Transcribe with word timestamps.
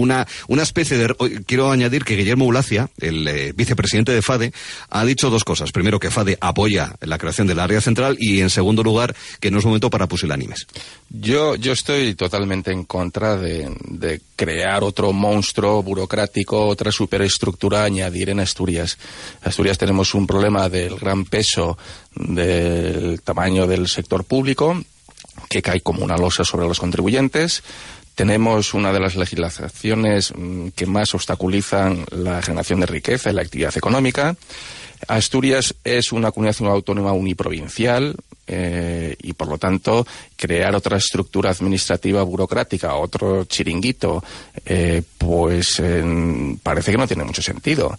una, 0.00 0.26
una 0.48 0.62
especie 0.62 0.96
de... 0.96 1.14
Quiero 1.46 1.70
añadir 1.70 2.04
que 2.04 2.16
Guillermo 2.16 2.46
Ulacia, 2.46 2.90
el 2.98 3.26
eh, 3.28 3.52
vicepresidente 3.54 4.12
de 4.12 4.22
FADE, 4.22 4.52
ha 4.88 5.04
dicho 5.04 5.30
dos 5.30 5.44
cosas. 5.44 5.72
Primero, 5.72 6.00
que 6.00 6.10
FADE 6.10 6.38
apoya 6.40 6.96
la 7.00 7.18
creación 7.18 7.46
del 7.46 7.60
área 7.60 7.80
central 7.80 8.16
y, 8.18 8.40
en 8.40 8.50
segundo 8.50 8.82
lugar, 8.82 9.14
que 9.40 9.50
no 9.50 9.58
es 9.58 9.64
momento 9.64 9.90
para 9.90 10.06
pusilánimes. 10.06 10.66
Yo, 11.08 11.54
yo 11.56 11.72
estoy 11.72 12.14
totalmente 12.14 12.72
en 12.72 12.84
contra 12.84 13.36
de 13.36 14.20
crear 14.36 14.82
otro 14.84 15.12
monstruo 15.12 15.82
burocrático, 15.82 16.66
otra 16.66 16.90
superestructura, 16.90 17.84
añadir 17.84 18.30
en 18.30 18.40
Asturias. 18.40 18.96
Asturias 19.42 19.76
tenemos 19.76 20.14
un 20.14 20.26
problema 20.26 20.68
del 20.68 20.96
gran 20.96 21.24
peso 21.26 21.76
del 22.14 23.20
tamaño 23.22 23.66
del 23.66 23.86
sector 23.88 24.24
público, 24.24 24.82
que 25.48 25.62
cae 25.62 25.80
como 25.80 26.04
una 26.04 26.16
losa 26.16 26.44
sobre 26.44 26.66
los 26.66 26.80
contribuyentes 26.80 27.62
tenemos 28.20 28.74
una 28.74 28.92
de 28.92 29.00
las 29.00 29.16
legislaciones 29.16 30.30
mm, 30.36 30.68
que 30.76 30.84
más 30.84 31.14
obstaculizan 31.14 32.04
la 32.10 32.42
generación 32.42 32.80
de 32.80 32.84
riqueza 32.84 33.30
y 33.30 33.32
la 33.32 33.40
actividad 33.40 33.74
económica. 33.74 34.36
Asturias 35.08 35.74
es 35.84 36.12
una 36.12 36.30
comunidad 36.30 36.68
autónoma 36.68 37.14
uniprovincial 37.14 38.14
eh, 38.46 39.16
y, 39.22 39.32
por 39.32 39.48
lo 39.48 39.56
tanto, 39.56 40.06
crear 40.36 40.74
otra 40.74 40.98
estructura 40.98 41.48
administrativa 41.48 42.22
burocrática, 42.22 42.94
otro 42.96 43.44
chiringuito, 43.44 44.22
eh, 44.66 45.02
pues 45.20 45.82
parece 46.62 46.92
que 46.92 46.96
no 46.96 47.06
tiene 47.06 47.24
mucho 47.24 47.42
sentido. 47.42 47.98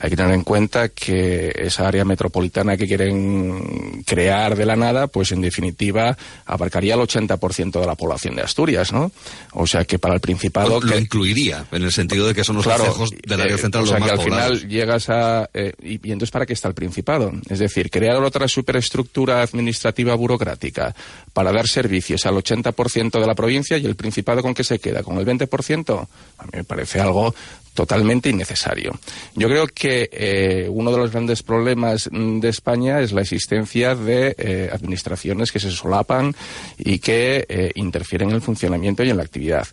Hay 0.00 0.08
que 0.08 0.16
tener 0.16 0.32
en 0.32 0.42
cuenta 0.42 0.88
que 0.88 1.52
esa 1.54 1.86
área 1.86 2.02
metropolitana 2.02 2.78
que 2.78 2.86
quieren 2.86 4.02
crear 4.06 4.56
de 4.56 4.64
la 4.64 4.74
nada, 4.74 5.06
pues 5.06 5.32
en 5.32 5.42
definitiva 5.42 6.16
abarcaría 6.46 6.94
el 6.94 7.00
80% 7.00 7.78
de 7.78 7.86
la 7.86 7.94
población 7.94 8.36
de 8.36 8.42
Asturias, 8.42 8.90
¿no? 8.90 9.12
O 9.52 9.66
sea 9.66 9.84
que 9.84 9.98
para 9.98 10.14
el 10.14 10.20
Principado... 10.20 10.80
Lo, 10.80 10.98
incluiría, 10.98 11.66
en 11.72 11.82
el 11.82 11.92
sentido 11.92 12.26
de 12.26 12.34
que 12.34 12.42
son 12.42 12.56
los 12.56 12.64
claro, 12.64 12.94
del 13.26 13.40
área 13.40 13.56
eh, 13.56 13.58
central 13.58 13.84
o 13.84 13.86
sea 13.86 13.98
que 13.98 14.10
al 14.10 14.20
final 14.20 14.66
llegas 14.66 15.10
a... 15.10 15.50
y, 15.54 16.08
y 16.08 16.12
entonces, 16.12 16.30
¿para 16.30 16.46
qué 16.46 16.54
está 16.54 16.68
el 16.68 16.74
Principado? 16.74 17.32
Es 17.50 17.58
decir, 17.58 17.90
crear 17.90 18.16
otra 18.22 18.48
superestructura 18.48 19.42
administrativa 19.42 20.14
burocrática 20.14 20.94
para 21.32 21.52
dar 21.52 21.66
servicios 21.66 22.26
al 22.26 22.34
80% 22.34 23.20
de 23.20 23.26
la 23.26 23.34
provincia 23.34 23.78
y 23.78 23.86
el 23.86 23.96
Principado 23.96 24.42
con 24.42 24.54
qué 24.54 24.64
se 24.64 24.78
queda, 24.78 25.02
con 25.02 25.18
el 25.18 25.26
20%, 25.26 26.08
a 26.38 26.42
mí 26.44 26.50
me 26.52 26.64
parece 26.64 27.00
algo 27.00 27.34
totalmente 27.74 28.28
innecesario. 28.28 28.92
Yo 29.34 29.48
creo 29.48 29.66
que 29.66 30.08
eh, 30.12 30.66
uno 30.68 30.90
de 30.90 30.98
los 30.98 31.10
grandes 31.10 31.42
problemas 31.42 32.08
de 32.12 32.48
España 32.48 33.00
es 33.00 33.12
la 33.12 33.22
existencia 33.22 33.94
de 33.94 34.34
eh, 34.38 34.70
administraciones 34.72 35.52
que 35.52 35.60
se 35.60 35.70
solapan 35.70 36.34
y 36.78 36.98
que 36.98 37.46
eh, 37.48 37.70
interfieren 37.76 38.30
en 38.30 38.36
el 38.36 38.42
funcionamiento 38.42 39.02
y 39.04 39.10
en 39.10 39.16
la 39.16 39.22
actividad. 39.22 39.66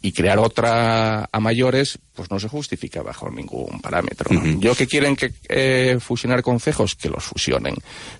Y 0.00 0.12
crear 0.12 0.38
otra 0.38 1.28
a 1.30 1.40
mayores, 1.40 1.98
pues 2.14 2.30
no 2.30 2.38
se 2.38 2.48
justifica 2.48 3.02
bajo 3.02 3.30
ningún 3.30 3.80
parámetro. 3.80 4.30
Yo 4.58 4.74
que 4.74 4.86
quieren 4.86 5.16
que 5.16 5.98
fusionar 6.00 6.42
concejos, 6.42 6.94
que 6.94 7.08
los 7.08 7.24
fusionen. 7.24 7.74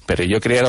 Pero 0.06 0.24
yo 0.24 0.40
crear 0.40 0.64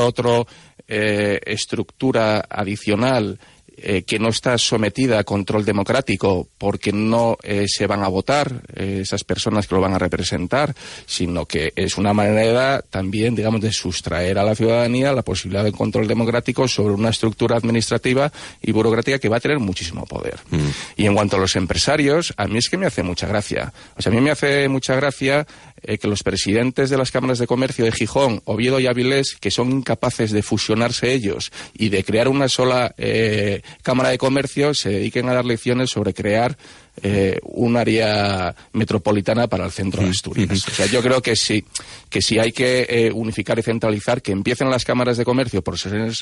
otra 0.92 1.40
estructura 1.46 2.46
adicional 2.50 3.40
eh, 3.84 4.04
que 4.04 4.20
no 4.20 4.30
está 4.30 4.58
sometida 4.60 5.18
a 5.18 5.24
control 5.24 5.66
democrático 5.66 6.48
porque 6.60 6.92
no 6.92 7.38
eh, 7.42 7.66
se 7.68 7.88
van 7.88 8.04
a 8.04 8.10
votar 8.10 8.62
eh, 8.76 9.00
esas 9.02 9.24
personas 9.24 9.66
que 9.66 9.74
lo 9.74 9.82
van 9.82 9.96
a 9.96 9.98
representar, 9.98 10.76
sino 11.08 11.48
que 11.48 11.74
es 11.76 11.98
una 11.98 12.14
manera 12.14 12.84
también, 12.88 13.34
digamos, 13.34 13.60
de 13.60 13.72
sustraer 13.72 14.38
a 14.38 14.44
la 14.44 14.54
ciudadanía 14.54 15.14
la 15.14 15.24
posibilidad 15.24 15.64
de 15.64 15.72
control 15.72 16.08
democrático 16.08 16.68
sobre 16.68 16.94
una 16.94 17.10
estructura 17.10 17.58
administrativa 17.58 18.32
y 18.62 18.72
burocrática 18.72 19.18
que 19.18 19.30
va 19.30 19.38
a 19.38 19.40
tener 19.40 19.58
muchísimo 19.58 20.06
poder. 20.06 20.36
Mm. 20.52 20.60
Y 20.98 21.06
en 21.08 21.16
cuanto 21.16 21.38
a 21.38 21.40
los 21.40 21.56
empresarios, 21.56 22.36
a 22.38 22.46
mí 22.46 22.60
es 22.60 22.70
que 22.70 22.78
me 22.78 22.86
hace 22.86 23.02
mucha 23.02 23.26
gracia. 23.26 23.74
O 23.98 24.02
sea, 24.02 24.12
a 24.12 24.16
mí 24.16 24.22
me 24.22 24.30
hace 24.30 24.68
mucha 24.70 24.96
gracia 24.96 25.48
eh, 25.84 25.98
que 25.98 26.08
los 26.08 26.24
presidentes 26.24 26.90
de 26.90 26.98
las 26.98 27.12
cámaras 27.12 27.40
de 27.40 27.48
comercio 27.48 27.86
de 27.86 27.92
Gijón, 27.92 28.42
Oviedo 28.46 28.80
y 28.80 28.88
Avilés, 28.88 29.36
que 29.40 29.52
son 29.52 29.72
incapaces 29.72 30.32
de 30.32 30.44
fusionarse 30.44 31.14
ellos 31.14 31.52
y 31.74 31.90
de 31.90 32.04
crear 32.04 32.28
una 32.28 32.48
sola 32.48 32.94
eh, 32.98 33.62
cámara 33.82 34.10
de 34.10 34.18
comercio, 34.18 34.74
se 34.74 34.90
dediquen 34.90 35.30
a 35.30 35.34
dar 35.34 35.46
lecciones 35.46 35.90
sobre 35.90 36.14
crear 36.14 36.58
eh, 37.04 37.40
un 37.44 37.78
área 37.78 38.56
metropolitana 38.74 39.48
para 39.48 39.66
el 39.66 39.72
centro 39.72 40.04
de 40.04 40.10
Asturias. 40.10 40.68
O 40.68 40.72
sea, 40.72 40.86
yo 40.86 41.02
creo 41.02 41.22
que 41.22 41.36
sí, 41.36 41.64
que 42.10 42.22
si 42.22 42.40
hay 42.40 42.52
que 42.52 42.86
eh, 42.90 43.12
unificar 43.14 43.58
y 43.60 43.64
centralizar, 43.64 44.22
que 44.22 44.32
empiecen 44.32 44.70
las 44.70 44.86
cámaras 44.86 45.18
de 45.18 45.26
comercio 45.26 45.62
por 45.62 45.76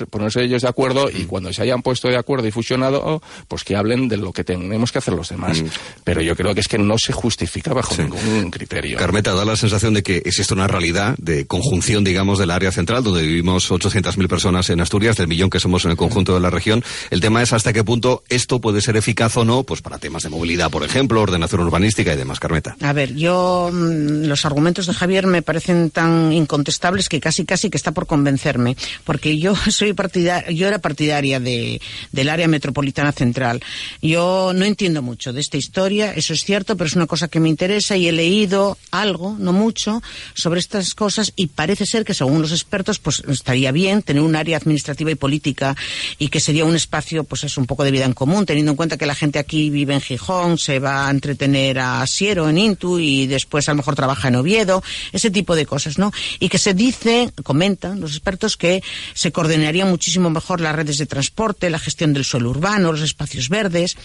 ponerse 0.09 0.44
ellos 0.44 0.62
de 0.62 0.68
acuerdo 0.68 1.09
y 1.09 1.25
cuando 1.25 1.51
se 1.51 1.62
hayan 1.62 1.81
puesto 1.81 2.07
de 2.07 2.18
acuerdo 2.18 2.47
y 2.47 2.51
fusionado, 2.51 3.22
pues 3.47 3.63
que 3.63 3.75
hablen 3.75 4.07
de 4.07 4.18
lo 4.18 4.31
que 4.31 4.44
tenemos 4.44 4.91
que 4.91 5.00
hacer 5.00 5.13
los 5.13 5.29
demás. 5.29 5.63
Pero 6.03 6.22
yo 6.22 6.35
creo 6.35 6.53
que 6.53 6.62
es 6.62 6.68
que 6.68 6.78
no 6.78 6.97
se 6.97 7.13
justifica 7.13 7.73
bajo 7.73 7.95
ningún 7.97 8.51
criterio. 8.51 8.97
Carmeta, 8.97 9.34
da 9.34 9.45
la 9.45 9.56
sensación 9.56 9.94
de 9.94 10.03
que 10.03 10.18
existe 10.18 10.53
una 10.53 10.68
realidad 10.68 11.16
de 11.18 11.45
conjunción, 11.45 12.03
digamos, 12.03 12.39
del 12.39 12.51
área 12.51 12.72
central, 12.72 13.03
donde 13.03 13.23
vivimos 13.23 13.69
800.000 13.72 14.28
personas 14.28 14.69
en 14.69 14.81
Asturias, 14.81 15.18
del 15.18 15.28
millón 15.28 15.50
que 15.50 15.59
somos 15.59 15.85
en 15.85 15.91
el 15.91 15.97
conjunto 15.97 16.34
de 16.34 16.39
la 16.39 16.50
región. 16.50 16.84
El 17.09 17.22
tema 17.22 17.41
es 17.41 17.53
hasta 17.53 17.73
qué 17.73 17.84
punto 17.84 18.23
esto 18.29 18.62
puede 18.62 18.81
ser 18.81 18.97
eficaz 18.97 19.35
o 19.38 19.45
no, 19.45 19.63
pues 19.63 19.81
para 19.81 19.97
temas 19.97 20.23
de 20.23 20.29
movilidad 20.29 20.69
por 20.69 20.84
ejemplo, 20.84 21.22
ordenación 21.22 21.62
urbanística 21.62 22.13
y 22.13 22.18
demás, 22.18 22.40
Carmeta. 22.40 22.75
A 22.81 22.94
ver, 22.94 23.16
yo 23.16 23.69
mm, 23.72 24.25
los 24.25 24.46
argumentos 24.46 24.88
de 24.88 24.94
Javier 24.94 25.28
me 25.28 25.41
parecen 25.41 25.90
tan 25.90 26.31
incontestables 26.31 27.09
que 27.09 27.19
casi 27.19 27.46
casi 27.46 27.69
que 27.69 27.78
está 27.78 27.91
por 27.91 28.07
convencerme, 28.07 28.78
porque 29.03 29.38
yo 29.38 29.56
soy 29.69 29.94
partidaria, 29.94 30.52
yo 30.52 30.68
era 30.68 30.80
partidaria 30.80 31.40
de, 31.40 31.81
del 32.12 32.30
área 32.30 32.47
metropolitana 32.47 33.12
central. 33.12 33.62
Yo 34.02 34.52
no 34.56 34.66
entiendo 34.66 35.02
mucho 35.02 35.34
de 35.34 35.41
esta 35.41 35.57
historia, 35.57 36.13
eso 36.13 36.34
es 36.34 36.44
cierto, 36.44 36.78
pero 36.78 36.88
es 36.88 36.96
una 36.96 37.07
cosa 37.07 37.28
que 37.28 37.40
me 37.40 37.50
interesa 37.50 37.97
y 37.97 38.07
he 38.07 38.12
leído 38.12 38.78
algo, 38.91 39.36
no 39.40 39.53
mucho, 39.53 40.01
sobre 40.34 40.59
estas 40.59 40.94
cosas 40.94 41.34
y 41.36 41.47
parece 41.47 41.86
ser 41.86 42.06
que 42.06 42.13
según 42.13 42.41
los 42.41 42.51
expertos, 42.51 43.00
pues 43.00 43.24
estaría 43.28 43.72
bien 43.72 44.01
tener 44.01 44.22
un 44.22 44.36
área 44.36 44.57
administrativa 44.57 45.12
y 45.12 45.16
política 45.16 45.75
y 46.18 46.30
que 46.30 46.40
sería 46.40 46.66
un 46.66 46.75
espacio, 46.75 47.24
pues 47.24 47.44
es 47.44 47.57
un 47.57 47.66
poco 47.66 47.84
de 47.84 47.91
vida 47.91 48.06
en 48.06 48.13
común, 48.13 48.46
teniendo 48.46 48.72
en 48.72 48.78
cuenta 48.78 48.97
que 48.97 49.06
la 49.06 49.16
gente 49.16 49.40
aquí 49.40 49.69
vive 49.69 49.94
en 49.94 50.01
Gijón, 50.01 50.57
se 50.59 50.80
va 50.80 51.08
a 51.08 51.12
entretener 51.12 51.80
a 51.80 52.06
Siero 52.06 52.50
en 52.50 52.58
Intu 52.58 53.00
y 53.00 53.28
después 53.28 53.68
a 53.68 53.72
lo 53.72 53.78
mejor 53.78 53.96
trabaja 53.96 54.28
en 54.28 54.36
Oviedo, 54.36 54.84
ese 55.12 55.31
tipo 55.31 55.56
de 55.56 55.66
cosas, 55.66 55.97
¿no? 55.97 56.12
Y 56.40 56.50
que 56.50 56.58
se 56.58 56.74
dice, 56.74 57.31
comentan 57.44 58.00
los 58.00 58.12
expertos, 58.12 58.58
que 58.58 58.84
se 59.14 59.31
coordinaría 59.31 59.86
muchísimo 59.86 60.30
mejor 60.30 60.62
las 60.62 60.75
redes 60.75 60.98
de 60.98 61.06
transporte, 61.06 61.69
la 61.69 61.80
gestión 61.80 62.14
del 62.14 62.25
suelo 62.25 62.50
urbano, 62.50 62.92
los 62.92 63.02
espacios 63.02 63.50
verdes. 63.50 63.96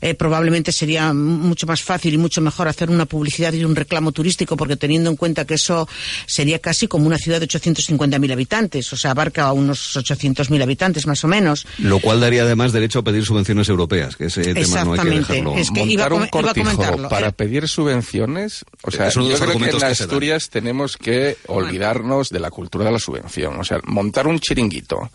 Eh, 0.00 0.14
probablemente 0.14 0.72
sería 0.72 1.12
mucho 1.12 1.66
más 1.66 1.82
fácil 1.82 2.14
y 2.14 2.18
mucho 2.18 2.40
mejor 2.40 2.68
hacer 2.68 2.90
una 2.90 3.06
publicidad 3.06 3.52
y 3.52 3.64
un 3.64 3.76
reclamo 3.76 4.12
turístico, 4.12 4.56
porque 4.56 4.76
teniendo 4.76 5.10
en 5.10 5.16
cuenta 5.16 5.44
que 5.44 5.54
eso 5.54 5.88
sería 6.26 6.58
casi 6.58 6.88
como 6.88 7.06
una 7.06 7.18
ciudad 7.18 7.40
de 7.40 7.48
850.000 7.48 8.32
habitantes, 8.32 8.92
o 8.92 8.96
sea, 8.96 9.12
abarca 9.12 9.44
a 9.44 9.52
unos 9.52 9.96
800.000 9.96 10.62
habitantes 10.62 11.06
más 11.06 11.24
o 11.24 11.28
menos. 11.28 11.66
Lo 11.78 11.98
cual 12.00 12.20
daría 12.20 12.42
además 12.42 12.72
derecho 12.72 13.00
a 13.00 13.02
pedir 13.02 13.24
subvenciones 13.24 13.68
europeas, 13.68 14.16
que 14.16 14.26
ese 14.26 14.54
tema 14.54 14.84
no 14.84 14.92
hay 14.92 15.00
que 15.00 15.10
dejarlo. 15.10 15.56
Es 15.56 15.70
que 15.70 15.84
iba, 15.84 16.06
un 16.08 16.26
cortijo 16.28 17.08
para 17.08 17.32
pedir 17.32 17.68
subvenciones, 17.68 18.64
o 18.82 18.90
sea, 18.90 19.08
yo 19.10 19.38
creo 19.38 19.58
que 19.58 19.70
en 19.70 19.84
Asturias 19.84 20.50
tenemos 20.50 20.96
que 20.96 21.36
olvidarnos 21.46 22.30
de 22.30 22.40
la 22.40 22.50
cultura 22.50 22.84
de 22.84 22.92
la 22.92 22.98
subvención, 22.98 23.58
o 23.58 23.64
sea, 23.64 23.80
montar 23.84 24.26
un 24.26 24.38
chiringuito 24.38 25.10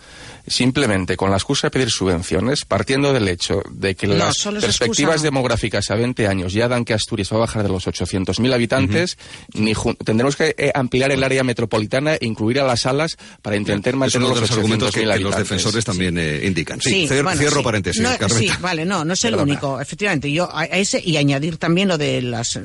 simplemente 0.47 1.15
con 1.15 1.29
la 1.29 1.37
excusa 1.37 1.67
de 1.67 1.71
pedir 1.71 1.91
subvenciones, 1.91 2.65
partiendo 2.65 3.13
del 3.13 3.27
hecho 3.27 3.61
de 3.69 3.95
que 3.95 4.07
las 4.07 4.47
perspectivas 4.77 5.21
demográficas 5.21 5.89
a 5.91 5.95
20 5.95 6.27
años 6.27 6.53
ya 6.53 6.67
dan 6.67 6.85
que 6.85 6.93
Asturias 6.93 7.31
va 7.31 7.37
a 7.37 7.39
bajar 7.41 7.63
de 7.63 7.69
los 7.69 7.87
800.000 7.87 8.53
habitantes, 8.53 9.17
ni 9.53 9.73
tendremos 10.03 10.35
que 10.35 10.55
eh, 10.57 10.71
ampliar 10.73 11.11
el 11.11 11.23
área 11.23 11.43
metropolitana 11.43 12.15
e 12.15 12.25
incluir 12.25 12.59
a 12.59 12.63
las 12.63 12.81
salas 12.81 13.17
para 13.41 13.55
intentar 13.55 13.95
mantener 13.95 14.29
los, 14.29 14.41
los 14.41 14.51
argumentos 14.51 14.91
que, 14.91 15.05
los 15.05 15.35
defensores 15.35 15.85
también 15.85 16.17
eh, 16.17 16.41
indican. 16.45 16.81
Sí, 16.81 17.07
cierro 17.07 17.63
paréntesis. 17.63 18.05
sí, 18.37 18.49
vale, 18.59 18.85
no, 18.85 19.05
no 19.05 19.13
es 19.13 19.23
el 19.25 19.35
único, 19.35 19.79
efectivamente. 19.79 20.31
Yo 20.31 20.49
a 20.51 20.65
ese 20.65 21.01
y 21.03 21.17
añadir 21.17 21.57
también 21.57 21.87
lo 21.87 21.97
de 21.97 22.21
las 22.21 22.59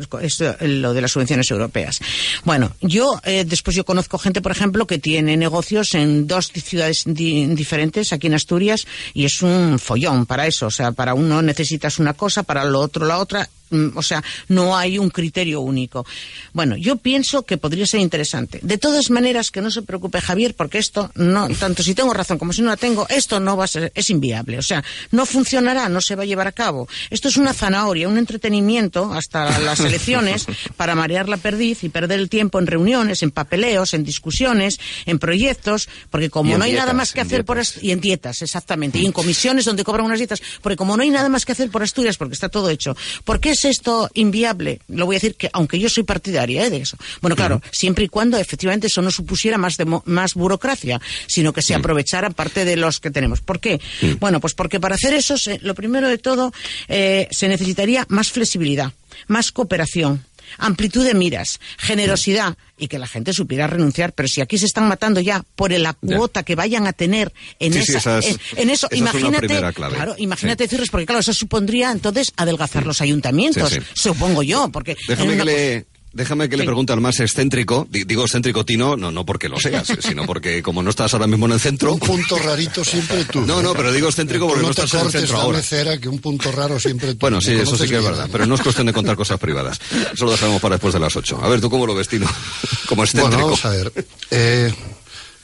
lo 0.61 0.95
de 0.95 1.01
las 1.01 1.11
subvenciones 1.11 1.51
europeas. 1.51 2.01
Bueno, 2.45 2.73
yo 2.81 3.21
eh, 3.25 3.45
después 3.47 3.77
yo 3.77 3.85
conozco 3.85 4.19
gente, 4.19 4.41
por 4.41 4.53
ejemplo, 4.53 4.87
que 4.87 4.99
tiene 4.99 5.37
negocios 5.37 5.95
en 5.95 6.27
dos 6.27 6.51
ciudades 6.53 7.05
diferentes 7.07 7.67
diferentes 7.67 8.13
aquí 8.13 8.29
en 8.29 8.35
Asturias 8.35 8.87
y 9.13 9.25
es 9.25 9.43
un 9.43 9.79
follón 9.81 10.25
para 10.25 10.47
eso. 10.47 10.67
O 10.67 10.71
sea, 10.71 10.93
para 10.93 11.15
uno 11.15 11.43
necesitas 11.43 11.96
una 11.99 12.15
cosa, 12.15 12.43
para 12.43 12.65
lo 12.65 12.81
otro 12.81 13.07
la 13.07 13.19
otra 13.19 13.49
o 13.95 14.03
sea, 14.03 14.23
no 14.49 14.77
hay 14.77 14.99
un 14.99 15.11
criterio 15.11 15.61
único. 15.61 16.07
Bueno, 16.53 16.77
yo 16.77 16.97
pienso 16.97 17.43
que 17.43 17.59
podría 17.59 17.87
ser 17.87 18.01
interesante. 18.01 18.61
De 18.63 18.79
todas 18.79 19.11
maneras, 19.11 19.51
que 19.51 19.61
no 19.61 19.71
se 19.71 19.83
preocupe 19.83 20.21
Javier, 20.21 20.55
porque 20.55 20.79
esto, 20.79 21.11
no, 21.15 21.49
tanto 21.49 21.83
si 21.83 21.95
tengo 21.95 22.15
razón 22.15 22.39
como 22.39 22.53
si 22.53 22.63
no 22.63 22.69
la 22.69 22.77
tengo, 22.77 23.07
esto 23.09 23.41
no 23.41 23.57
va 23.57 23.65
a 23.65 23.69
ser, 23.69 23.93
es 23.95 24.11
inviable. 24.11 24.59
O 24.59 24.63
sea, 24.63 24.85
no 25.11 25.27
funcionará, 25.27 25.89
no 25.89 26.01
se 26.01 26.15
va 26.15 26.23
a 26.23 26.27
llevar 26.27 26.47
a 26.47 26.53
cabo. 26.53 26.89
Esto 27.11 27.29
es 27.29 27.37
una 27.37 27.53
zanahoria, 27.53 28.09
un 28.09 28.19
entretenimiento 28.19 29.13
hasta 29.13 29.59
las 29.59 29.81
elecciones 29.81 30.47
para 30.77 30.95
marear 30.95 31.29
la 31.29 31.37
perdiz 31.37 31.83
y 31.85 31.89
perder 31.89 32.21
el 32.21 32.29
tiempo 32.29 32.59
en 32.59 32.67
reuniones, 32.67 33.23
en 33.23 33.31
papeleos, 33.31 33.95
en 33.95 34.05
discusiones, 34.05 34.79
en 35.07 35.19
proyectos, 35.19 35.89
porque 36.11 36.31
como 36.31 36.57
no 36.57 36.65
hay 36.65 36.73
nada 36.73 36.93
más 36.93 37.13
que 37.13 37.21
hacer 37.21 37.45
por 37.45 37.57
y 37.81 37.91
en 37.91 38.01
dietas, 38.01 38.43
exactamente, 38.43 38.99
y 38.99 39.07
en 39.07 39.13
comisiones 39.13 39.65
donde 39.65 39.85
cobran 39.85 40.07
unas 40.07 40.19
dietas, 40.19 40.43
porque 40.61 40.77
como 40.77 40.97
no 40.97 41.03
hay 41.03 41.11
nada 41.11 41.29
más 41.29 41.45
que 41.45 41.53
hacer 41.53 41.71
por 41.71 41.83
Asturias, 41.83 42.17
porque 42.17 42.35
está 42.35 42.49
todo 42.49 42.69
hecho, 42.69 42.97
porque 43.25 43.55
es 43.57 43.65
esto 43.65 44.09
inviable? 44.15 44.81
Lo 44.89 45.07
voy 45.07 45.17
a 45.17 45.19
decir 45.19 45.35
que, 45.35 45.51
aunque 45.53 45.79
yo 45.79 45.89
soy 45.89 46.05
partidaria 46.05 46.65
¿eh? 46.65 46.71
de 46.71 46.79
eso. 46.79 46.97
Bueno, 47.21 47.37
claro, 47.37 47.61
siempre 47.73 48.05
y 48.05 48.09
cuando 48.09 48.37
efectivamente 48.39 48.87
eso 48.87 49.03
no 49.03 49.11
supusiera 49.11 49.59
más, 49.59 49.77
más 50.05 50.35
burocracia, 50.35 51.01
sino 51.27 51.53
que 51.53 51.63
se 51.63 51.75
aprovechara 51.75 52.31
parte 52.31 52.65
de 52.65 52.77
los 52.77 53.01
que 53.01 53.11
tenemos. 53.11 53.41
¿Por 53.41 53.61
qué? 53.61 53.81
Bueno, 54.21 54.41
pues 54.41 54.55
porque 54.55 54.81
para 54.81 54.95
hacer 54.95 55.15
eso, 55.15 55.35
lo 55.61 55.75
primero 55.75 56.09
de 56.09 56.19
todo, 56.19 56.53
eh, 56.89 57.29
se 57.31 57.49
necesitaría 57.49 58.07
más 58.09 58.31
flexibilidad, 58.31 58.93
más 59.27 59.53
cooperación 59.53 60.25
amplitud 60.59 61.05
de 61.05 61.15
miras, 61.15 61.61
generosidad 61.79 62.57
y 62.79 62.89
que 62.89 62.99
la 62.99 63.07
gente 63.07 63.33
supiera 63.33 63.67
renunciar. 63.67 64.13
Pero 64.13 64.29
si 64.29 64.41
aquí 64.41 64.59
se 64.59 64.67
están 64.67 64.89
matando 64.89 65.21
ya 65.21 65.45
por 65.55 65.73
la 65.73 65.95
cuota 65.95 66.43
que 66.43 66.55
vayan 66.55 66.87
a 66.87 66.93
tener 66.93 67.33
en, 67.59 67.75
esa, 67.75 68.21
en, 68.57 68.71
eso, 68.71 68.89
imagínate, 68.93 69.61
claro, 69.73 70.15
imagínate 70.19 70.65
decirles, 70.65 70.91
porque 70.91 71.07
claro, 71.07 71.21
eso 71.21 71.33
supondría 71.33 71.91
entonces 71.91 72.33
adelgazar 72.37 72.87
los 72.87 73.01
ayuntamientos, 73.01 73.79
supongo 73.95 74.43
yo, 74.43 74.69
porque 74.71 74.97
déjame 75.09 75.37
que 75.37 75.45
le 75.45 75.87
Déjame 76.17 76.49
que 76.49 76.57
le 76.57 76.65
pregunte 76.65 76.95
al 76.95 77.03
más 77.03 77.21
excéntrico, 77.21 77.87
digo 77.91 78.23
excéntrico 78.25 78.65
Tino, 78.65 78.97
no, 78.97 79.13
no 79.13 79.27
porque 79.27 79.51
lo 79.51 79.61
seas, 79.61 79.87
sino 80.01 80.25
porque 80.25 80.63
como 80.63 80.83
no 80.83 80.89
estás 80.89 81.13
ahora 81.13 81.27
mismo 81.27 81.45
en 81.45 81.53
el 81.53 81.61
centro... 81.61 81.93
Un 81.93 82.01
punto 82.01 82.39
rarito 82.39 82.83
siempre 82.83 83.27
tú. 83.27 83.43
No, 83.43 83.61
no, 83.61 83.75
pero 83.75 83.93
digo 83.93 84.09
excéntrico 84.09 84.49
porque 84.49 84.63
no, 84.63 84.71
estás 84.71 84.95
en 84.95 85.01
el 85.01 85.13
centro 85.13 85.37
ahora. 85.37 85.61
Cera, 85.61 85.99
que 85.99 86.09
un 86.09 86.19
punto 86.21 86.51
raro 86.51 86.81
siempre 86.81 87.13
tú. 87.13 87.19
Bueno, 87.21 87.43
sí, 87.43 87.53
eso 87.53 87.77
sí 87.77 87.87
que 87.87 87.99
es 87.99 88.03
verdad, 88.03 88.31
pero 88.33 88.47
no 88.47 88.55
es 88.55 88.63
cuestión 88.63 88.87
de 88.87 88.95
contar 88.95 89.15
cosas 89.15 89.39
privadas. 89.39 89.79
Eso 90.11 90.25
lo 90.25 90.31
dejamos 90.31 90.59
para 90.63 90.77
después 90.77 90.95
de 90.95 91.01
las 91.01 91.15
ocho. 91.15 91.39
A 91.43 91.51
ver, 91.51 91.61
¿tú 91.61 91.69
cómo 91.69 91.87
lo 91.87 91.95
ves, 91.95 92.09
Tino? 92.09 92.27
Como 92.89 93.05
excéntrico. 93.05 93.37
Bueno, 93.37 93.45
vamos 93.45 93.65
a 93.67 93.71
ver. 93.71 93.93
Eh, 94.31 94.73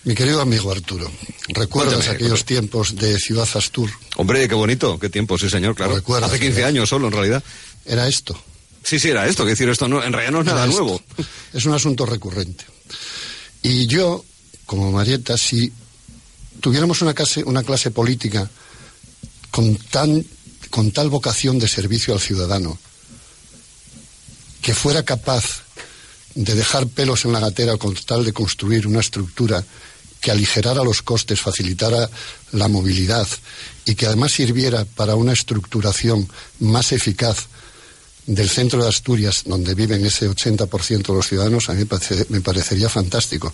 mi 0.05 0.15
querido 0.15 0.41
amigo 0.41 0.73
Arturo, 0.73 1.13
¿recuerdas 1.49 2.09
aquellos 2.09 2.47
tiempos 2.47 2.97
de 2.97 3.19
Ciudad 3.19 3.47
Astur? 3.55 3.91
Hombre, 4.17 4.49
qué 4.49 4.55
bonito, 4.55 4.99
qué 4.99 5.11
tiempo, 5.11 5.37
sí 5.37 5.51
señor, 5.51 5.75
claro. 5.75 6.03
Hace 6.23 6.41
15 6.41 6.65
años 6.65 6.89
solo, 6.89 7.09
en 7.09 7.13
realidad. 7.13 7.43
Era 7.85 8.09
esto. 8.09 8.43
Sí, 8.85 8.99
sí, 8.99 9.11
era 9.11 9.27
esto, 9.27 9.45
que 9.45 9.51
decir 9.51 9.69
esto 9.69 9.89
no, 9.89 10.03
en 10.03 10.13
realidad 10.13 10.33
no 10.33 10.41
es 10.41 10.47
nada 10.47 10.67
nuevo. 10.67 11.01
Es 11.53 11.65
un 11.65 11.75
asunto 11.75 12.05
recurrente. 12.07 12.65
Y 13.63 13.87
yo, 13.87 14.25
como 14.67 14.91
Marieta, 14.91 15.37
si 15.39 15.73
tuviéramos 16.61 17.01
una 17.03 17.15
clase, 17.15 17.45
una 17.45 17.63
clase 17.63 17.91
política 17.91 18.51
con, 19.51 19.77
tan, 19.77 20.25
con 20.71 20.91
tal 20.91 21.11
vocación 21.11 21.59
de 21.59 21.69
servicio 21.69 22.13
al 22.13 22.21
ciudadano, 22.21 22.79
que 24.61 24.75
fuera 24.75 25.05
capaz 25.05 25.63
de 26.35 26.55
dejar 26.55 26.87
pelos 26.89 27.25
en 27.25 27.33
la 27.33 27.41
gatera 27.41 27.77
con 27.77 27.95
tal 27.95 28.25
de 28.25 28.33
construir 28.33 28.87
una 28.87 29.01
estructura 29.01 29.65
que 30.21 30.31
aligerara 30.31 30.85
los 30.85 31.03
costes, 31.03 31.41
facilitara 31.41 32.09
la 32.53 32.69
movilidad 32.69 33.27
y 33.85 33.97
que 33.97 34.07
además 34.07 34.33
sirviera 34.33 34.85
para 34.85 35.17
una 35.17 35.33
estructuración 35.33 36.29
más 36.61 36.93
eficaz 36.93 37.49
del 38.27 38.49
centro 38.49 38.83
de 38.83 38.89
Asturias, 38.89 39.43
donde 39.47 39.75
viven 39.75 40.05
ese 40.05 40.31
80% 40.31 41.07
de 41.07 41.15
los 41.15 41.27
ciudadanos, 41.27 41.69
a 41.69 41.75
mí 41.75 41.85
me, 42.29 42.41
parecería 42.41 42.89
fantástico. 42.89 43.53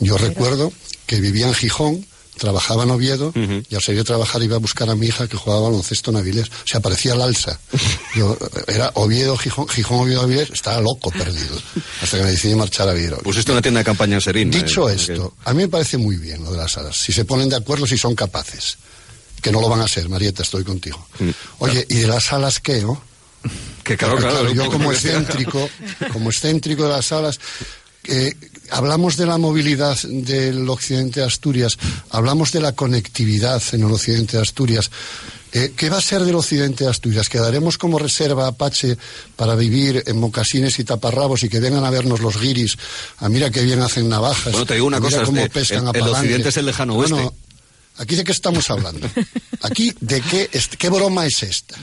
Yo 0.00 0.16
recuerdo 0.16 0.72
que 1.06 1.20
vivía 1.20 1.48
en 1.48 1.54
Gijón, 1.54 2.06
trabajaba 2.38 2.84
en 2.84 2.90
Oviedo 2.90 3.32
y 3.34 3.74
al 3.74 3.82
salir 3.82 4.00
de 4.00 4.04
trabajar 4.04 4.42
iba 4.42 4.56
a 4.56 4.58
buscar 4.58 4.90
a 4.90 4.94
mi 4.94 5.06
hija 5.06 5.26
que 5.26 5.36
jugaba 5.36 5.62
baloncesto 5.62 6.10
en 6.10 6.18
Avilés. 6.18 6.48
O 6.48 6.66
sea, 6.66 6.80
parecía 6.80 7.14
el 7.14 7.22
alza. 7.22 7.58
Yo, 8.14 8.36
era 8.66 8.90
Oviedo, 8.94 9.36
Gijón, 9.36 9.68
Gijón, 9.68 10.00
Oviedo, 10.00 10.22
Avilés, 10.22 10.50
estaba 10.50 10.80
loco, 10.80 11.10
perdido. 11.10 11.56
Hasta 12.02 12.18
que 12.18 12.24
me 12.24 12.30
decidí 12.30 12.54
marchar 12.54 12.88
a 12.88 12.92
Oviedo. 12.92 13.18
Pusiste 13.18 13.52
una 13.52 13.62
tienda 13.62 13.80
de 13.80 13.84
campaña 13.84 14.14
en 14.14 14.20
Serín. 14.20 14.50
Dicho 14.50 14.88
esto, 14.88 15.34
a 15.44 15.52
mí 15.52 15.62
me 15.62 15.68
parece 15.68 15.98
muy 15.98 16.16
bien 16.16 16.42
lo 16.42 16.52
de 16.52 16.58
las 16.58 16.72
salas. 16.72 16.96
Si 16.96 17.12
se 17.12 17.24
ponen 17.24 17.48
de 17.48 17.56
acuerdo, 17.56 17.86
si 17.86 17.98
son 17.98 18.14
capaces. 18.14 18.78
Que 19.42 19.52
no 19.52 19.60
lo 19.60 19.68
van 19.68 19.80
a 19.80 19.88
ser, 19.88 20.08
Marieta, 20.08 20.42
estoy 20.42 20.64
contigo. 20.64 21.06
Mm, 21.18 21.30
Oye, 21.58 21.86
¿y 21.90 21.96
de 21.96 22.06
las 22.06 22.24
salas 22.24 22.58
qué, 22.58 22.80
no? 22.80 23.00
Que 23.86 23.96
claro, 23.96 24.16
claro, 24.16 24.52
yo 24.52 24.68
como 24.68 24.92
excéntrico, 24.92 25.70
como 26.12 26.30
excéntrico 26.30 26.82
de 26.82 26.88
las 26.88 27.06
salas, 27.06 27.38
eh, 28.08 28.34
hablamos 28.70 29.16
de 29.16 29.26
la 29.26 29.38
movilidad 29.38 29.96
del 30.02 30.68
occidente 30.68 31.20
de 31.20 31.26
Asturias, 31.26 31.78
hablamos 32.10 32.50
de 32.50 32.60
la 32.60 32.72
conectividad 32.72 33.62
en 33.72 33.84
el 33.84 33.92
occidente 33.92 34.38
de 34.38 34.42
Asturias. 34.42 34.90
Eh, 35.52 35.72
¿Qué 35.76 35.88
va 35.88 35.98
a 35.98 36.00
ser 36.00 36.24
del 36.24 36.34
occidente 36.34 36.82
de 36.82 36.90
Asturias? 36.90 37.28
¿Quedaremos 37.28 37.78
como 37.78 38.00
reserva 38.00 38.48
Apache 38.48 38.98
para 39.36 39.54
vivir 39.54 40.02
en 40.06 40.18
mocasines 40.18 40.80
y 40.80 40.84
taparrabos 40.84 41.44
y 41.44 41.48
que 41.48 41.60
vengan 41.60 41.84
a 41.84 41.90
vernos 41.90 42.18
los 42.18 42.40
guiris? 42.40 42.76
A 43.18 43.26
ah, 43.26 43.28
mira 43.28 43.50
qué 43.50 43.62
bien 43.62 43.80
hacen 43.82 44.08
navajas. 44.08 44.50
Bueno, 44.50 44.66
te 44.66 44.74
digo 44.74 44.86
una 44.86 45.00
cosa, 45.00 45.22
cómo 45.22 45.48
pescan 45.48 45.86
el, 45.86 45.96
el 45.96 46.08
occidente 46.08 46.48
es 46.48 46.56
el 46.56 46.66
lejano 46.66 46.96
oeste. 46.96 47.14
Bueno, 47.14 47.34
¿aquí 47.98 48.16
de 48.16 48.24
qué 48.24 48.32
estamos 48.32 48.68
hablando? 48.68 49.08
Aquí 49.62 49.94
de 50.00 50.20
qué, 50.20 50.50
qué 50.76 50.88
broma 50.90 51.24
es 51.24 51.42
esta. 51.42 51.76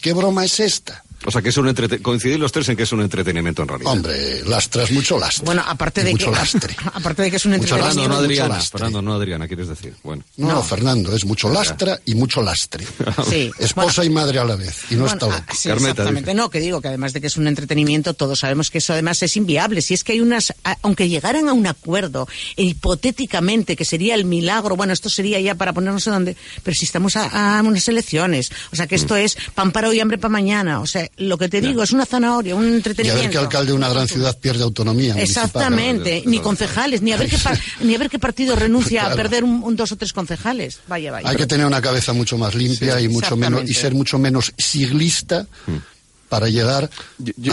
¿Qué 0.00 0.12
broma 0.12 0.44
es 0.44 0.60
esta? 0.60 1.02
O 1.26 1.30
sea, 1.30 1.42
que 1.42 1.48
es 1.48 1.56
un 1.56 1.74
coincidir 2.02 2.38
los 2.38 2.52
tres 2.52 2.68
en 2.68 2.76
que 2.76 2.82
es 2.82 2.92
un 2.92 3.00
entretenimiento 3.00 3.62
en 3.62 3.68
realidad. 3.68 3.92
Hombre, 3.92 4.44
lastra 4.44 4.84
es 4.84 4.92
mucho 4.92 5.18
lastre. 5.18 5.44
Bueno, 5.44 5.62
aparte 5.66 6.04
de 6.04 6.12
mucho 6.12 6.30
que 6.30 6.36
lastre. 6.36 6.76
aparte 6.92 7.22
de 7.22 7.30
que 7.30 7.36
es 7.36 7.46
un 7.46 7.54
entretenimiento. 7.54 7.94
Fernando, 7.94 8.14
no 8.14 8.24
Adriana. 8.24 8.60
Fernando, 8.60 9.02
no 9.02 9.14
Adriana, 9.14 9.46
quieres 9.46 9.68
decir. 9.68 9.94
Bueno. 10.02 10.24
No, 10.36 10.62
Fernando, 10.62 11.14
es 11.14 11.24
mucho 11.24 11.48
lastra 11.48 12.00
y 12.04 12.14
mucho 12.14 12.42
lastre. 12.42 12.86
Sí. 13.28 13.50
Esposa 13.58 14.04
y 14.04 14.10
madre 14.10 14.38
a 14.38 14.44
la 14.44 14.56
vez. 14.56 14.84
Y 14.90 14.96
no 14.96 15.06
está 15.06 15.26
loco. 15.26 15.38
Ah, 15.46 15.52
sí, 15.54 15.70
exactamente. 15.70 16.34
No, 16.34 16.50
que 16.50 16.60
digo 16.60 16.80
que 16.80 16.88
además 16.88 17.12
de 17.12 17.20
que 17.20 17.28
es 17.28 17.36
un 17.36 17.46
entretenimiento, 17.46 18.12
todos 18.12 18.40
sabemos 18.40 18.70
que 18.70 18.78
eso 18.78 18.92
además 18.92 19.22
es 19.22 19.36
inviable. 19.36 19.80
Si 19.82 19.94
es 19.94 20.04
que 20.04 20.12
hay 20.12 20.20
unas, 20.20 20.52
aunque 20.82 21.08
llegaran 21.08 21.48
a 21.48 21.52
un 21.52 21.66
acuerdo, 21.66 22.28
e 22.56 22.64
hipotéticamente, 22.64 23.76
que 23.76 23.84
sería 23.84 24.14
el 24.14 24.24
milagro, 24.24 24.76
bueno, 24.76 24.92
esto 24.92 25.08
sería 25.08 25.40
ya 25.40 25.54
para 25.54 25.72
ponernos 25.72 26.06
a 26.08 26.12
donde, 26.12 26.36
pero 26.62 26.74
si 26.74 26.84
estamos 26.84 27.16
a, 27.16 27.62
unas 27.64 27.88
elecciones, 27.88 28.50
o 28.72 28.76
sea 28.76 28.86
que 28.86 28.94
esto 28.94 29.14
mm. 29.14 29.18
es 29.18 29.36
pan 29.54 29.72
para 29.72 29.88
hoy, 29.88 30.00
hambre 30.00 30.18
para 30.18 30.32
mañana. 30.32 30.80
O 30.80 30.86
sea, 30.86 31.08
lo 31.16 31.38
que 31.38 31.48
te 31.48 31.60
digo 31.60 31.82
es 31.82 31.92
una 31.92 32.06
zanahoria, 32.06 32.54
un 32.54 32.66
entretenimiento. 32.66 33.22
Y 33.22 33.24
a 33.24 33.28
ver 33.28 33.30
qué 33.30 33.38
alcalde 33.38 33.72
de 33.72 33.76
una 33.76 33.88
gran 33.88 34.08
ciudad 34.08 34.38
pierde 34.38 34.62
autonomía. 34.62 35.14
Exactamente, 35.18 36.22
ni 36.26 36.40
concejales, 36.40 37.02
ni 37.02 37.12
a 37.12 37.16
ver 37.16 37.28
qué, 37.28 37.38
ni 37.80 37.94
a 37.94 37.98
ver 37.98 38.10
qué 38.10 38.18
partido 38.18 38.56
renuncia 38.56 39.06
a 39.06 39.14
perder 39.14 39.44
un, 39.44 39.76
dos 39.76 39.92
o 39.92 39.96
tres 39.96 40.12
concejales. 40.12 40.80
Vaya, 40.88 41.12
vaya. 41.12 41.28
Hay 41.28 41.36
que 41.36 41.46
tener 41.46 41.66
una 41.66 41.80
cabeza 41.80 42.12
mucho 42.12 42.38
más 42.38 42.54
limpia 42.54 43.00
y 43.00 43.08
mucho 43.08 43.36
menos 43.36 43.68
y 43.68 43.74
ser 43.74 43.94
mucho 43.94 44.18
menos 44.18 44.52
siglista. 44.56 45.46
Mm 45.66 45.93
para 46.34 46.48
llegar 46.48 46.90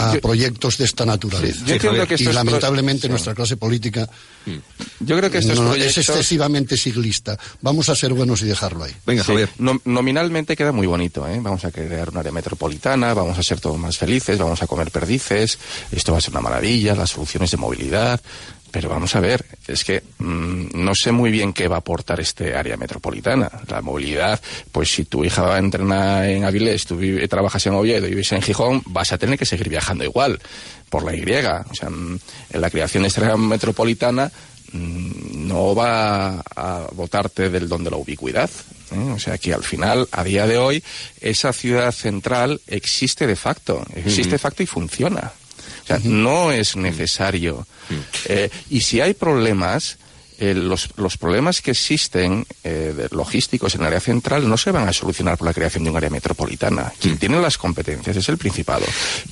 a 0.00 0.12
proyectos 0.20 0.76
de 0.76 0.86
esta 0.86 1.06
naturaleza. 1.06 1.64
y 2.18 2.24
lamentablemente 2.24 3.08
nuestra 3.08 3.32
clase 3.32 3.56
política 3.56 4.10
mm. 4.44 4.56
yo 4.98 5.16
creo 5.16 5.30
que 5.30 5.38
estos 5.38 5.76
es 5.76 5.98
excesivamente 5.98 6.76
siglista. 6.76 7.38
Vamos 7.60 7.88
a 7.90 7.94
ser 7.94 8.12
buenos 8.12 8.42
y 8.42 8.46
dejarlo 8.46 8.82
ahí. 8.82 8.92
Venga, 9.06 9.22
Javier. 9.22 9.50
nominalmente 9.84 10.56
queda 10.56 10.72
muy 10.72 10.88
bonito. 10.88 11.28
¿eh? 11.28 11.38
Vamos 11.40 11.64
a 11.64 11.70
crear 11.70 12.10
una 12.10 12.20
área 12.20 12.32
metropolitana, 12.32 13.14
vamos 13.14 13.38
a 13.38 13.44
ser 13.44 13.60
todos 13.60 13.78
más 13.78 13.96
felices, 13.98 14.36
vamos 14.36 14.60
a 14.64 14.66
comer 14.66 14.90
perdices, 14.90 15.60
esto 15.92 16.10
va 16.10 16.18
a 16.18 16.20
ser 16.20 16.32
una 16.32 16.40
maravilla, 16.40 16.96
las 16.96 17.10
soluciones 17.10 17.52
de 17.52 17.58
movilidad, 17.58 18.20
pero 18.72 18.88
vamos 18.88 19.14
a 19.14 19.20
ver, 19.20 19.44
es 19.68 19.84
que 19.84 20.02
mm, 20.18 20.82
no 20.82 20.94
sé 20.94 21.12
muy 21.12 21.30
bien 21.30 21.52
qué 21.52 21.68
va 21.68 21.76
a 21.76 21.80
aportar 21.80 22.18
este 22.20 22.56
área 22.56 22.78
metropolitana. 22.78 23.50
La 23.68 23.82
movilidad, 23.82 24.40
pues 24.72 24.90
si 24.90 25.04
tu 25.04 25.24
hija 25.24 25.42
va 25.42 25.56
a 25.56 25.58
entrenar 25.58 26.24
en 26.24 26.44
Avilés, 26.44 26.86
tú 26.86 26.98
trabajas 27.28 27.64
en 27.66 27.74
Oviedo 27.74 28.06
y 28.06 28.10
vives 28.10 28.32
en 28.32 28.40
Gijón, 28.40 28.82
vas 28.86 29.12
a 29.12 29.18
tener 29.18 29.38
que 29.38 29.44
seguir 29.44 29.68
viajando 29.68 30.04
igual, 30.04 30.40
por 30.88 31.04
la 31.04 31.14
Y. 31.14 31.22
O 31.22 31.74
sea, 31.74 31.90
mm, 31.90 32.18
en 32.50 32.60
la 32.60 32.70
creación 32.70 33.02
de 33.02 33.08
esta 33.08 33.20
área 33.20 33.36
metropolitana 33.36 34.32
mm, 34.72 35.48
no 35.48 35.74
va 35.74 36.42
a 36.56 36.88
votarte 36.92 37.50
del 37.50 37.68
don 37.68 37.84
de 37.84 37.90
la 37.90 37.98
ubicuidad. 37.98 38.48
¿eh? 38.90 39.12
O 39.14 39.18
sea 39.18 39.36
que 39.36 39.52
al 39.52 39.64
final, 39.64 40.08
a 40.12 40.24
día 40.24 40.46
de 40.46 40.56
hoy, 40.56 40.82
esa 41.20 41.52
ciudad 41.52 41.92
central 41.92 42.62
existe 42.66 43.26
de 43.26 43.36
facto, 43.36 43.84
existe 43.94 44.32
de 44.32 44.38
facto 44.38 44.62
y 44.62 44.66
funciona. 44.66 45.30
O 45.82 45.86
sea, 45.86 46.00
no 46.04 46.52
es 46.52 46.76
necesario. 46.76 47.66
Eh, 48.26 48.50
y 48.70 48.80
si 48.80 49.00
hay 49.00 49.14
problemas, 49.14 49.98
eh, 50.38 50.54
los, 50.54 50.90
los, 50.96 51.18
problemas 51.18 51.62
que 51.62 51.70
existen 51.70 52.46
eh, 52.64 53.08
logísticos 53.12 53.74
en 53.74 53.82
el 53.82 53.88
área 53.88 54.00
central 54.00 54.48
no 54.48 54.56
se 54.56 54.72
van 54.72 54.88
a 54.88 54.92
solucionar 54.92 55.38
por 55.38 55.46
la 55.46 55.54
creación 55.54 55.84
de 55.84 55.90
un 55.90 55.96
área 55.96 56.10
metropolitana. 56.10 56.92
Quien 57.00 57.18
tiene 57.18 57.40
las 57.40 57.58
competencias 57.58 58.16
es 58.16 58.28
el 58.28 58.38
Principado, 58.38 58.84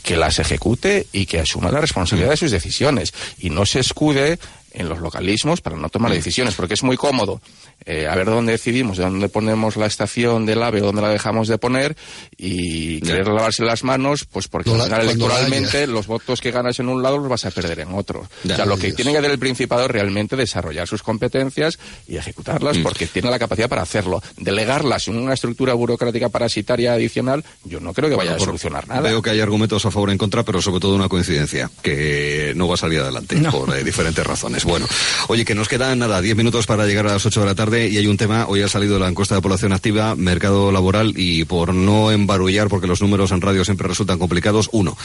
que 0.02 0.16
las 0.16 0.38
ejecute 0.38 1.06
y 1.12 1.26
que 1.26 1.40
asuma 1.40 1.72
la 1.72 1.80
responsabilidad 1.80 2.30
de 2.30 2.36
sus 2.36 2.50
decisiones 2.50 3.12
y 3.38 3.50
no 3.50 3.66
se 3.66 3.80
escude 3.80 4.38
en 4.72 4.88
los 4.88 5.00
localismos 5.00 5.60
para 5.60 5.76
no 5.76 5.88
tomar 5.88 6.12
decisiones, 6.12 6.54
porque 6.54 6.74
es 6.74 6.82
muy 6.82 6.96
cómodo 6.96 7.40
eh, 7.86 8.06
a 8.06 8.14
ver 8.14 8.26
dónde 8.26 8.52
decidimos, 8.52 8.98
de 8.98 9.04
dónde 9.04 9.28
ponemos 9.28 9.76
la 9.76 9.86
estación 9.86 10.44
del 10.44 10.62
AVE 10.62 10.82
o 10.82 10.86
dónde 10.86 11.02
la 11.02 11.08
dejamos 11.08 11.48
de 11.48 11.56
poner 11.56 11.96
y 12.36 13.00
querer 13.00 13.28
lavarse 13.28 13.64
las 13.64 13.84
manos, 13.84 14.26
pues 14.26 14.48
porque 14.48 14.70
electoralmente 14.70 15.86
los 15.86 16.06
votos 16.06 16.40
que 16.40 16.50
ganas 16.50 16.78
en 16.78 16.88
un 16.88 17.02
lado 17.02 17.18
los 17.18 17.28
vas 17.28 17.46
a 17.46 17.50
perder 17.50 17.80
en 17.80 17.94
otro. 17.94 18.20
o 18.20 18.48
sea, 18.48 18.66
lo 18.66 18.76
que 18.76 18.92
tiene 18.92 19.12
que 19.12 19.18
hacer 19.18 19.30
el 19.30 19.38
Principado 19.38 19.84
es 19.84 19.90
realmente 19.90 20.36
desarrollar 20.36 20.86
sus 20.86 21.02
competencias 21.02 21.78
y 22.06 22.16
ejecutarlas 22.16 22.78
mm. 22.78 22.82
porque 22.82 23.06
tiene 23.06 23.30
la 23.30 23.38
capacidad 23.38 23.68
para 23.68 23.82
hacerlo. 23.82 24.22
Delegarlas 24.36 25.08
en 25.08 25.16
una 25.16 25.34
estructura 25.34 25.72
burocrática 25.74 26.28
parasitaria 26.28 26.92
adicional, 26.92 27.44
yo 27.64 27.80
no 27.80 27.94
creo 27.94 28.10
que 28.10 28.16
vaya 28.16 28.34
a 28.34 28.38
solucionar 28.38 28.86
nada. 28.86 29.00
Veo 29.00 29.22
que 29.22 29.30
hay 29.30 29.40
argumentos 29.40 29.86
a 29.86 29.90
favor 29.90 30.10
y 30.10 30.12
en 30.12 30.18
contra, 30.18 30.42
pero 30.42 30.60
sobre 30.60 30.80
todo 30.80 30.94
una 30.94 31.08
coincidencia, 31.08 31.70
que 31.82 32.52
no 32.56 32.68
va 32.68 32.74
a 32.74 32.78
salir 32.78 33.00
adelante 33.00 33.36
por 33.50 33.74
eh, 33.74 33.82
diferentes 33.82 34.26
razones. 34.26 34.59
Bueno, 34.64 34.86
oye, 35.28 35.44
que 35.44 35.54
nos 35.54 35.68
quedan 35.68 35.98
nada, 35.98 36.20
10 36.20 36.36
minutos 36.36 36.66
para 36.66 36.86
llegar 36.86 37.06
a 37.06 37.12
las 37.14 37.26
8 37.26 37.40
de 37.40 37.46
la 37.46 37.54
tarde 37.54 37.88
y 37.88 37.96
hay 37.96 38.06
un 38.06 38.16
tema, 38.16 38.46
hoy 38.48 38.62
ha 38.62 38.68
salido 38.68 38.98
la 38.98 39.08
encuesta 39.08 39.34
de 39.34 39.40
población 39.40 39.72
activa, 39.72 40.14
mercado 40.16 40.72
laboral 40.72 41.14
y 41.16 41.44
por 41.44 41.74
no 41.74 42.10
embarullar, 42.10 42.68
porque 42.68 42.86
los 42.86 43.00
números 43.00 43.32
en 43.32 43.40
radio 43.40 43.64
siempre 43.64 43.88
resultan 43.88 44.18
complicados, 44.18 44.68
uno, 44.72 44.96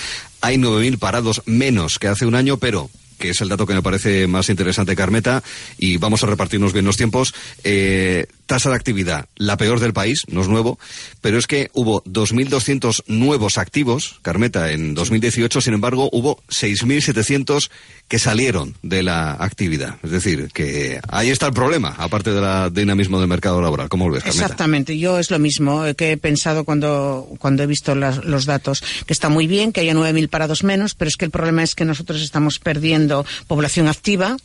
hay 0.41 0.57
9.000 0.57 0.97
parados 0.97 1.41
menos 1.45 1.99
que 1.99 2.07
hace 2.07 2.25
un 2.25 2.35
año, 2.35 2.57
pero 2.57 2.89
que 3.17 3.29
es 3.29 3.41
el 3.41 3.49
dato 3.49 3.65
que 3.65 3.73
me 3.73 3.81
parece 3.81 4.27
más 4.27 4.49
interesante, 4.49 4.95
Carmeta, 4.95 5.43
y 5.77 5.97
vamos 5.97 6.23
a 6.23 6.27
repartirnos 6.27 6.73
bien 6.73 6.85
los 6.85 6.97
tiempos. 6.97 7.33
Eh, 7.63 8.27
tasa 8.45 8.69
de 8.69 8.75
actividad, 8.75 9.25
la 9.35 9.57
peor 9.57 9.79
del 9.79 9.93
país, 9.93 10.21
no 10.27 10.41
es 10.41 10.47
nuevo, 10.47 10.77
pero 11.21 11.37
es 11.37 11.47
que 11.47 11.69
hubo 11.73 12.03
2.200 12.03 13.03
nuevos 13.07 13.57
activos, 13.57 14.19
Carmeta, 14.21 14.71
en 14.71 14.93
2018, 14.93 15.61
sin 15.61 15.73
embargo, 15.73 16.09
hubo 16.11 16.37
6.700 16.49 17.69
que 18.07 18.19
salieron 18.19 18.75
de 18.83 19.01
la 19.01 19.33
actividad. 19.33 19.97
Es 20.03 20.11
decir, 20.11 20.49
que 20.53 20.99
ahí 21.07 21.31
está 21.31 21.47
el 21.47 21.53
problema, 21.53 21.95
aparte 21.97 22.31
del 22.31 22.73
dinamismo 22.73 23.19
del 23.19 23.27
mercado 23.27 23.61
laboral. 23.61 23.89
¿Cómo 23.89 24.07
lo 24.07 24.13
ves, 24.13 24.23
Carmeta? 24.23 24.43
Exactamente, 24.43 24.97
yo 24.97 25.17
es 25.17 25.31
lo 25.31 25.39
mismo 25.39 25.83
que 25.97 26.11
he 26.11 26.17
pensado 26.17 26.65
cuando, 26.65 27.27
cuando 27.39 27.63
he 27.63 27.67
visto 27.67 27.95
los 27.95 28.45
datos, 28.45 28.83
que 29.05 29.13
está 29.13 29.29
muy 29.29 29.47
bien 29.47 29.71
que 29.71 29.81
haya 29.81 29.93
9.000 29.93 30.29
parados 30.29 30.63
menos, 30.63 30.93
pero 30.93 31.09
es 31.09 31.17
que 31.17 31.25
el 31.25 31.31
problema 31.31 31.63
es 31.63 31.73
que 31.73 31.85
nosotros 31.85 32.21
estamos 32.21 32.59
perdiendo 32.59 33.04
población 33.47 33.87
activa, 33.87 34.37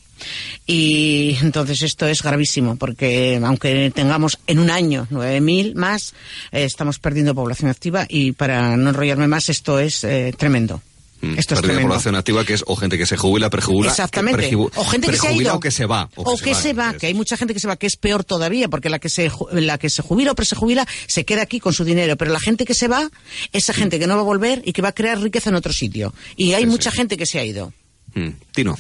y 0.67 1.37
entonces 1.41 1.83
esto 1.83 2.07
es 2.07 2.23
gravísimo, 2.23 2.77
porque 2.77 3.41
aunque 3.43 3.91
tengamos 3.95 4.39
en 4.47 4.59
un 4.59 4.71
año 4.71 5.07
9.000 5.11 5.75
más, 5.75 6.15
eh, 6.53 6.65
estamos 6.65 6.99
perdiendo 6.99 7.35
población 7.35 7.71
activa 7.71 8.07
y 8.09 8.33
para 8.33 8.77
no 8.77 8.91
enrollarme 8.91 9.29
más, 9.29 9.49
esto 9.49 9.79
es 9.79 10.05
eh, 10.05 10.35
tremendo. 10.37 10.83
Mm, 11.23 11.39
esto 11.39 11.55
es 11.55 11.61
tremendo. 11.61 11.89
población 11.89 12.15
activa 12.15 12.45
que 12.47 12.55
es 12.55 12.65
o 12.67 12.77
gente 12.77 12.97
que 12.97 13.05
se 13.05 13.17
jubila, 13.17 13.51
prejubila, 13.51 13.91
Exactamente. 13.91 14.55
o 14.57 14.85
gente 14.85 15.09
que 15.09 15.17
se 15.19 15.29
ha 15.29 15.33
ido. 15.33 15.55
o 15.55 15.61
que 15.61 15.71
se 15.71 15.85
va. 15.85 16.09
O, 16.15 16.39
que, 16.39 16.55
se, 16.55 16.73
va, 16.73 16.95
que 16.95 17.09
hay 17.09 17.15
mucha 17.15 17.37
gente 17.37 17.53
que 17.53 17.61
se 17.61 17.69
va, 17.69 17.77
que 17.77 17.87
es 17.87 17.97
peor 17.97 18.25
todavía, 18.25 18.69
porque 18.69 18.89
la 18.89 18.99
que 18.99 19.11
se, 19.11 19.31
la 19.53 19.77
que 19.77 19.91
se 19.91 20.03
jubila 20.03 20.33
o 20.33 20.35
presejubila 20.35 20.87
se 21.07 21.25
queda 21.25 21.43
aquí 21.43 21.61
con 21.61 21.75
su 21.75 21.85
dinero, 21.85 22.17
pero 22.17 22.33
la 22.33 22.41
gente 22.41 22.65
que 22.65 22.75
se 22.75 22.89
va, 22.89 23.11
esa 23.53 23.75
gente 23.75 23.99
que 23.99 24.07
no 24.07 24.15
va 24.15 24.23
a 24.23 24.25
volver 24.25 24.63
y 24.65 24.73
que 24.73 24.81
va 24.81 24.91
a 24.91 24.95
crear 24.95 25.21
riqueza 25.21 25.51
en 25.51 25.57
otro 25.57 25.73
sitio. 25.73 26.15
Y 26.37 26.55
hay 26.55 26.65
mucha 26.65 26.91
gente 26.91 27.19
que 27.19 27.27
se 27.27 27.39
ha 27.39 27.45
ido. 27.45 27.73
Mm, 28.15 28.31
Tino. 28.53 28.79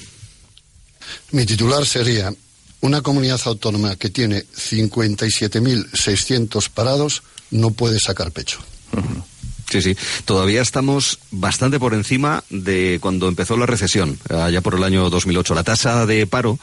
Mi 1.32 1.44
titular 1.46 1.86
sería 1.86 2.32
una 2.80 3.02
comunidad 3.02 3.40
autónoma 3.44 3.96
que 3.96 4.10
tiene 4.10 4.44
57.600 4.44 6.68
parados 6.70 7.22
no 7.50 7.72
puede 7.72 7.98
sacar 8.00 8.32
pecho. 8.32 8.60
Sí, 9.70 9.82
sí. 9.82 9.96
Todavía 10.24 10.62
estamos 10.62 11.20
bastante 11.30 11.78
por 11.78 11.94
encima 11.94 12.42
de 12.50 12.98
cuando 13.00 13.28
empezó 13.28 13.56
la 13.56 13.66
recesión, 13.66 14.18
allá 14.28 14.60
por 14.62 14.74
el 14.74 14.82
año 14.82 15.08
2008. 15.10 15.54
La 15.54 15.62
tasa 15.62 16.06
de 16.06 16.26
paro 16.26 16.58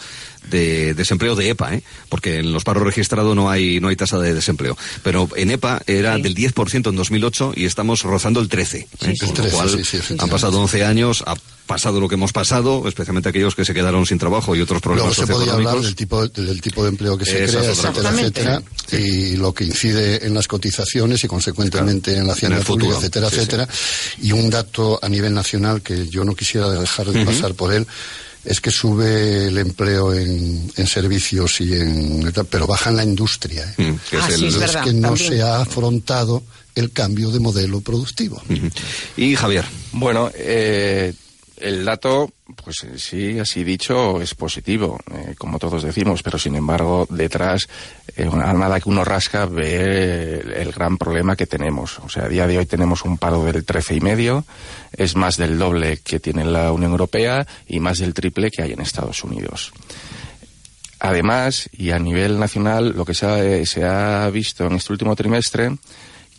de 0.50 0.94
desempleo 0.94 1.36
de 1.36 1.50
EPA, 1.50 1.76
¿eh? 1.76 1.84
porque 2.10 2.38
en 2.40 2.52
los 2.52 2.64
paros 2.64 2.84
registrados 2.84 3.36
no 3.36 3.50
hay, 3.50 3.80
no 3.80 3.88
hay 3.88 3.96
tasa 3.96 4.18
de 4.20 4.34
desempleo. 4.34 4.78
Pero 5.04 5.30
en 5.36 5.52
EPA 5.52 5.82
era 5.88 6.18
del 6.18 6.36
10% 6.36 6.90
en 6.90 6.96
2008 6.96 7.54
y 7.56 7.66
estamos 7.66 8.04
rozando 8.04 8.40
el 8.40 8.50
13%. 8.50 8.86
¿eh? 9.02 9.16
con 9.20 9.46
lo 9.46 9.52
cual 9.52 9.82
han 10.20 10.30
pasado 10.30 10.60
11 10.62 10.86
años, 10.86 11.24
ha 11.26 11.36
pasado 11.68 12.00
lo 12.00 12.08
que 12.08 12.16
hemos 12.16 12.32
pasado, 12.32 12.88
especialmente 12.88 13.30
aquellos 13.30 13.54
que 13.54 13.66
se 13.66 13.74
quedaron 13.74 14.06
sin 14.06 14.18
trabajo 14.18 14.56
y 14.56 14.62
otros 14.62 14.82
problemas 14.82 15.18
Luego 15.18 15.28
se 15.28 15.34
podía 15.34 15.54
hablar 15.54 15.80
del 15.80 15.96
tipo, 15.96 16.28
del 16.28 16.62
tipo 16.62 16.82
de 16.84 16.90
empleo 16.90 17.18
que 17.18 17.26
se 17.26 17.46
crea, 17.46 17.70
etcétera, 17.70 18.10
etcétera, 18.10 18.64
y 18.94 19.36
lo 19.36 19.54
que 19.54 19.66
incide 19.66 20.26
en 20.26 20.34
las 20.34 20.48
cotizaciones 20.48 21.24
y 21.24 21.28
consecuentemente 21.28 22.16
en 22.16 22.26
la 22.26 22.34
hacienda 22.34 22.62
pública, 22.62 22.96
etcétera, 22.96 23.28
etcétera. 23.28 23.68
Y 24.22 24.32
un 24.32 24.50
dato 24.50 24.98
a 25.02 25.10
nivel 25.10 25.34
nacional 25.34 25.82
que 25.82 26.08
yo 26.08 26.24
no 26.24 26.34
quisiera 26.34 26.70
dejar 26.70 27.08
de 27.08 27.26
pasar 27.26 27.54
por 27.54 27.74
él 27.74 27.86
es 28.48 28.62
que 28.62 28.72
sube 28.72 29.48
el 29.48 29.58
empleo 29.58 30.14
en, 30.14 30.72
servicios 30.88 31.60
y 31.60 31.74
en 31.74 32.32
pero 32.50 32.66
baja 32.66 32.90
en 32.90 32.96
la 32.96 33.04
industria 33.04 33.74
¿eh? 33.78 33.92
mm, 33.92 33.96
que 34.10 34.18
es, 34.18 34.76
ah, 34.76 34.82
que 34.84 34.94
no 34.94 35.18
se 35.18 35.42
ha 35.42 35.62
afrontado 35.62 36.44
el 36.74 36.92
cambio 36.92 37.30
de 37.32 37.40
modelo 37.40 37.82
productivo. 37.82 38.42
Y 39.18 39.36
Javier. 39.36 39.66
Bueno 39.92 40.32
eh, 40.34 41.14
el 41.58 41.84
dato, 41.84 42.32
pues 42.64 42.86
sí, 42.98 43.40
así 43.40 43.64
dicho, 43.64 44.22
es 44.22 44.36
positivo, 44.36 45.00
eh, 45.14 45.36
como 45.38 45.60
todos 45.60 45.84
decimos, 45.84 46.24
pero 46.24 46.38
sin 46.38 46.56
embargo, 46.56 47.08
detrás, 47.10 47.68
eh, 48.16 48.30
a 48.32 48.54
nada 48.54 48.80
que 48.80 48.90
uno 48.90 49.04
rasca, 49.04 49.46
ve 49.46 50.40
el, 50.56 50.72
gran 50.72 50.98
problema 50.98 51.36
que 51.36 51.48
tenemos. 51.48 52.00
O 52.00 52.10
sea, 52.10 52.26
a 52.26 52.30
día 52.30 52.48
de 52.48 52.58
hoy 52.58 52.66
tenemos 52.66 53.06
un 53.06 53.18
paro 53.18 53.44
del 53.46 53.64
trece 53.64 53.96
y 53.96 54.02
medio, 54.02 54.46
es 54.92 55.16
más 55.16 55.38
del 55.38 55.58
doble 55.58 55.98
que 55.98 56.20
tiene 56.20 56.46
la 56.46 56.72
Unión 56.72 56.92
Europea 56.92 57.48
y 57.68 57.80
más 57.80 58.00
del 58.00 58.14
triple 58.14 58.52
que 58.52 58.64
hay 58.64 58.74
en 58.74 58.82
Estados 58.82 59.24
Unidos. 59.24 59.72
Además, 61.00 61.70
y 61.72 61.92
a 61.92 62.00
nivel 62.00 62.40
nacional, 62.40 62.94
lo 62.98 63.06
que 63.06 63.14
se 63.14 63.26
ha, 63.26 63.66
se 63.66 63.86
ha 63.86 64.30
visto 64.30 64.66
en 64.66 64.74
este 64.74 64.92
último 64.94 65.16
trimestre, 65.16 65.78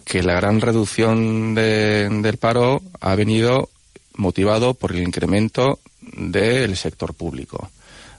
que 0.04 0.22
la 0.22 0.34
gran 0.34 0.60
reducción 0.60 1.54
del 1.54 2.38
paro 2.38 2.82
ha 3.00 3.14
venido 3.14 3.68
motivado 4.14 4.75
por 4.75 4.92
el 4.92 5.02
incremento 5.02 5.78
del 6.17 6.77
sector 6.77 7.15
público. 7.15 7.71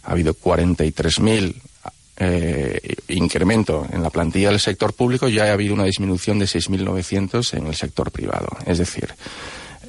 Ha 0.04 0.12
habido 0.12 0.34
43.000 0.34 1.56
eh, 2.22 2.96
incremento 3.08 3.88
en 3.92 4.04
la 4.04 4.10
plantilla 4.10 4.50
del 4.50 4.60
sector 4.60 4.94
público 4.94 5.30
y 5.30 5.40
ha 5.40 5.54
habido 5.54 5.74
una 5.74 5.86
disminución 5.86 6.38
de 6.38 6.46
6.900 6.46 7.58
en 7.58 7.68
el 7.68 7.76
sector 7.76 8.12
privado. 8.12 8.50
Es 8.66 8.78
decir, 8.78 9.14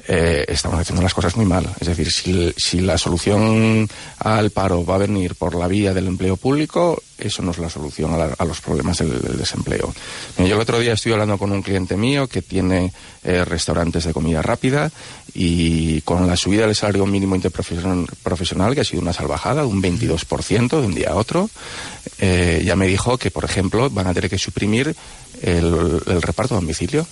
eh, 0.07 0.45
estamos 0.47 0.79
haciendo 0.79 1.01
las 1.01 1.13
cosas 1.13 1.35
muy 1.35 1.45
mal. 1.45 1.67
Es 1.79 1.87
decir, 1.87 2.11
si, 2.11 2.81
la 2.81 2.97
solución 2.97 3.87
al 4.19 4.49
paro 4.49 4.85
va 4.85 4.95
a 4.95 4.99
venir 4.99 5.35
por 5.35 5.55
la 5.55 5.67
vía 5.67 5.93
del 5.93 6.07
empleo 6.07 6.37
público, 6.37 7.01
eso 7.17 7.41
no 7.43 7.51
es 7.51 7.59
la 7.59 7.69
solución 7.69 8.13
a, 8.15 8.45
los 8.45 8.61
problemas 8.61 8.97
del, 8.97 9.37
desempleo. 9.37 9.93
yo 10.37 10.45
el 10.45 10.53
otro 10.53 10.79
día 10.79 10.93
estoy 10.93 11.11
hablando 11.11 11.37
con 11.37 11.51
un 11.51 11.61
cliente 11.61 11.95
mío 11.95 12.27
que 12.27 12.41
tiene 12.41 12.91
eh, 13.23 13.45
restaurantes 13.45 14.05
de 14.05 14.13
comida 14.13 14.41
rápida 14.41 14.91
y 15.33 16.01
con 16.01 16.27
la 16.27 16.35
subida 16.35 16.65
del 16.65 16.75
salario 16.75 17.05
mínimo 17.05 17.35
interprofesional, 17.35 18.73
que 18.73 18.81
ha 18.81 18.85
sido 18.85 19.01
una 19.01 19.13
salvajada, 19.13 19.65
un 19.65 19.81
22% 19.81 20.81
de 20.81 20.85
un 20.87 20.95
día 20.95 21.11
a 21.11 21.15
otro, 21.15 21.49
eh, 22.17 22.63
ya 22.65 22.75
me 22.75 22.87
dijo 22.87 23.17
que, 23.17 23.29
por 23.29 23.45
ejemplo, 23.45 23.89
van 23.89 24.07
a 24.07 24.13
tener 24.13 24.29
que 24.29 24.39
suprimir 24.39 24.95
el, 25.41 26.01
el 26.07 26.21
reparto 26.21 26.55
de 26.55 26.61
domicilio 26.61 27.05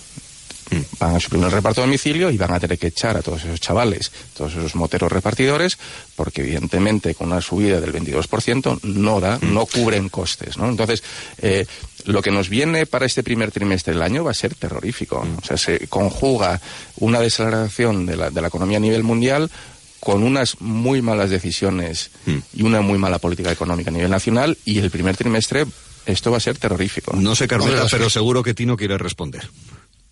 van 0.98 1.16
a 1.16 1.20
suprimir 1.20 1.46
el 1.46 1.52
reparto 1.52 1.80
de 1.80 1.86
domicilio 1.86 2.30
y 2.30 2.36
van 2.36 2.52
a 2.52 2.60
tener 2.60 2.78
que 2.78 2.88
echar 2.88 3.16
a 3.16 3.22
todos 3.22 3.44
esos 3.44 3.60
chavales, 3.60 4.12
todos 4.36 4.52
esos 4.52 4.74
moteros 4.74 5.10
repartidores, 5.10 5.78
porque 6.16 6.42
evidentemente 6.42 7.14
con 7.14 7.28
una 7.28 7.40
subida 7.40 7.80
del 7.80 7.92
22% 7.92 8.80
no 8.82 9.20
da, 9.20 9.38
mm. 9.38 9.52
no 9.52 9.66
cubren 9.66 10.08
costes, 10.08 10.56
¿no? 10.56 10.68
Entonces, 10.68 11.02
eh, 11.38 11.66
lo 12.04 12.22
que 12.22 12.30
nos 12.30 12.48
viene 12.48 12.86
para 12.86 13.06
este 13.06 13.22
primer 13.22 13.50
trimestre 13.50 13.92
del 13.92 14.02
año 14.02 14.24
va 14.24 14.30
a 14.30 14.34
ser 14.34 14.54
terrorífico. 14.54 15.24
Mm. 15.24 15.38
O 15.42 15.44
sea, 15.44 15.56
se 15.56 15.86
conjuga 15.88 16.60
una 16.96 17.20
desaceleración 17.20 18.06
de 18.06 18.16
la, 18.16 18.30
de 18.30 18.40
la 18.40 18.48
economía 18.48 18.78
a 18.78 18.80
nivel 18.80 19.02
mundial 19.02 19.50
con 19.98 20.22
unas 20.22 20.60
muy 20.60 21.02
malas 21.02 21.30
decisiones 21.30 22.10
mm. 22.26 22.38
y 22.54 22.62
una 22.62 22.80
muy 22.80 22.98
mala 22.98 23.18
política 23.18 23.52
económica 23.52 23.90
a 23.90 23.92
nivel 23.92 24.10
nacional 24.10 24.56
y 24.64 24.78
el 24.78 24.90
primer 24.90 25.16
trimestre 25.16 25.66
esto 26.06 26.30
va 26.30 26.38
a 26.38 26.40
ser 26.40 26.56
terrorífico. 26.56 27.14
No 27.14 27.34
sé, 27.36 27.46
Carmela, 27.46 27.86
pero 27.90 28.08
seguro 28.08 28.42
que 28.42 28.54
Tino 28.54 28.76
quiere 28.76 28.96
responder 28.96 29.48